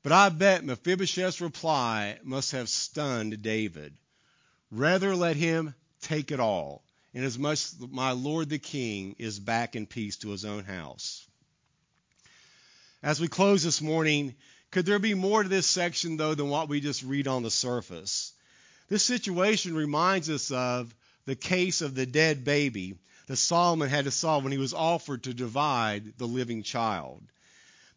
But 0.02 0.12
I 0.12 0.30
bet 0.30 0.66
Mephibosheth's 0.66 1.42
reply 1.42 2.18
must 2.24 2.54
have 2.54 2.70
stunned 2.70 3.44
David. 3.44 3.96
Rather 4.72 5.16
let 5.16 5.36
him 5.36 5.76
take 6.02 6.32
it 6.32 6.40
all, 6.40 6.84
inasmuch 7.14 7.54
as 7.54 7.76
my 7.92 8.12
lord 8.12 8.50
the 8.50 8.58
king 8.58 9.16
is 9.20 9.40
back 9.40 9.76
in 9.76 9.86
peace 9.86 10.18
to 10.18 10.30
his 10.30 10.44
own 10.44 10.64
house. 10.64 11.28
As 13.04 13.22
we 13.22 13.28
close 13.28 13.62
this 13.62 13.80
morning, 13.80 14.36
could 14.72 14.88
there 14.88 15.00
be 15.00 15.14
more 15.14 15.44
to 15.44 15.50
this 15.50 15.68
section, 15.68 16.18
though, 16.18 16.34
than 16.34 16.50
what 16.50 16.68
we 16.68 16.82
just 16.82 17.04
read 17.04 17.28
on 17.28 17.44
the 17.44 17.52
surface? 17.52 18.34
This 18.88 19.06
situation 19.06 19.76
reminds 19.76 20.32
us 20.32 20.50
of 20.50 20.94
the 21.26 21.36
case 21.36 21.82
of 21.82 21.94
the 21.94 22.08
dead 22.08 22.44
baby 22.44 22.96
that 23.30 23.38
Solomon 23.38 23.90
had 23.90 24.06
to 24.06 24.12
solve 24.12 24.44
when 24.44 24.52
he 24.52 24.58
was 24.58 24.74
offered 24.74 25.22
to 25.22 25.36
divide 25.36 26.18
the 26.18 26.28
living 26.28 26.64
child. 26.64 27.22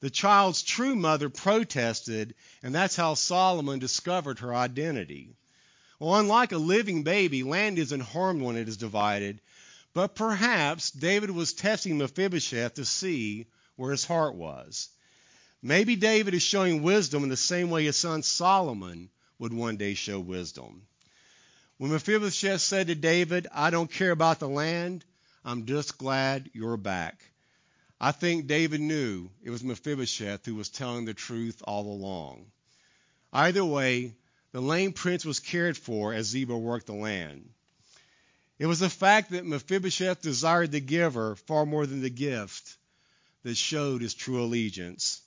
The 0.01 0.11
child's 0.11 0.61
true 0.61 0.95
mother 0.95 1.31
protested, 1.31 2.35
and 2.63 2.75
that's 2.75 2.97
how 2.97 3.15
Solomon 3.15 3.79
discovered 3.79 4.41
her 4.41 4.55
identity. 4.55 5.31
Well, 5.99 6.17
unlike 6.17 6.53
a 6.53 6.59
living 6.59 7.03
baby, 7.03 7.45
land 7.45 7.79
isn't 7.79 8.01
harmed 8.01 8.43
when 8.43 8.57
it 8.57 8.69
is 8.69 8.77
divided, 8.77 9.41
but 9.95 10.15
perhaps 10.15 10.91
David 10.91 11.31
was 11.31 11.55
testing 11.55 11.97
Mephibosheth 11.97 12.75
to 12.75 12.85
see 12.85 13.47
where 13.77 13.93
his 13.93 14.05
heart 14.05 14.35
was. 14.35 14.91
Maybe 15.63 15.97
David 15.97 16.35
is 16.35 16.43
showing 16.43 16.83
wisdom 16.83 17.23
in 17.23 17.31
the 17.31 17.39
same 17.39 17.71
way 17.71 17.85
his 17.85 17.97
son 17.97 18.23
Solomon 18.23 19.09
would 19.39 19.55
one 19.55 19.79
day 19.79 19.95
show 19.95 20.21
wisdom. 20.21 20.83
When 21.79 21.91
Mephibosheth 21.91 22.61
said 22.61 22.89
to 22.89 22.95
David, 22.95 23.47
I 23.51 23.71
don't 23.71 23.91
care 23.91 24.11
about 24.11 24.39
the 24.39 24.49
land, 24.49 25.07
I'm 25.45 25.67
just 25.67 25.99
glad 25.99 26.51
you're 26.53 26.77
back. 26.77 27.21
I 28.01 28.13
think 28.13 28.47
David 28.47 28.81
knew 28.81 29.29
it 29.43 29.51
was 29.51 29.65
Mephibosheth 29.65 30.47
who 30.47 30.55
was 30.55 30.69
telling 30.69 31.05
the 31.05 31.15
truth 31.15 31.63
all 31.65 31.87
along. 31.87 32.47
Either 33.33 33.65
way, 33.65 34.15
the 34.53 34.61
lame 34.61 34.93
prince 34.93 35.25
was 35.25 35.41
cared 35.41 35.77
for 35.77 36.13
as 36.13 36.27
Ziba 36.27 36.57
worked 36.57 36.87
the 36.87 36.93
land. 36.93 37.49
It 38.59 38.67
was 38.67 38.79
the 38.79 38.91
fact 38.91 39.31
that 39.31 39.45
Mephibosheth 39.45 40.23
desired 40.23 40.71
the 40.71 40.81
giver 40.81 41.35
far 41.35 41.67
more 41.67 41.87
than 41.87 42.03
the 42.03 42.11
gift 42.11 42.77
that 43.43 43.57
showed 43.57 44.03
his 44.03 44.15
true 44.15 44.45
allegiance. 44.45 45.21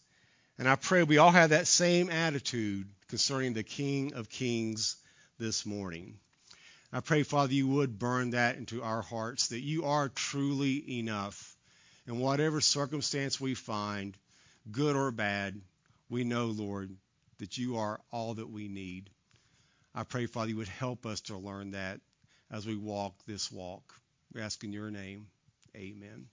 And 0.58 0.70
I 0.70 0.76
pray 0.78 1.04
we 1.04 1.18
all 1.18 1.32
have 1.32 1.50
that 1.50 1.68
same 1.68 2.10
attitude 2.10 2.88
concerning 3.10 3.54
the 3.54 3.64
King 3.64 4.14
of 4.14 4.30
Kings 4.30 4.96
this 5.38 5.66
morning. 5.66 6.20
I 6.96 7.02
pray, 7.02 7.24
Father, 7.24 7.54
you 7.54 7.68
would 7.68 8.00
burn 8.00 8.30
that 8.30 8.56
into 8.56 8.82
our 8.82 9.02
hearts, 9.02 9.50
that 9.50 9.60
you 9.60 9.84
are 9.84 10.08
truly 10.08 10.98
enough. 11.00 11.58
In 12.08 12.20
whatever 12.20 12.62
circumstance 12.62 13.38
we 13.38 13.54
find, 13.54 14.18
good 14.72 14.96
or 14.96 15.12
bad, 15.12 15.60
we 16.10 16.24
know, 16.24 16.46
Lord, 16.46 16.96
that 17.40 17.58
you 17.58 17.76
are 17.76 18.00
all 18.14 18.36
that 18.36 18.50
we 18.50 18.70
need. 18.70 19.10
I 19.94 20.04
pray, 20.04 20.26
Father, 20.26 20.52
you 20.52 20.56
would 20.56 20.70
help 20.70 21.06
us 21.06 21.20
to 21.24 21.36
learn 21.36 21.72
that 21.72 22.00
as 22.50 22.66
we 22.66 22.78
walk 22.78 23.14
this 23.26 23.52
walk. 23.52 23.94
We 24.34 24.40
ask 24.40 24.64
in 24.64 24.72
your 24.72 24.90
name. 24.90 25.28
Amen. 25.76 26.28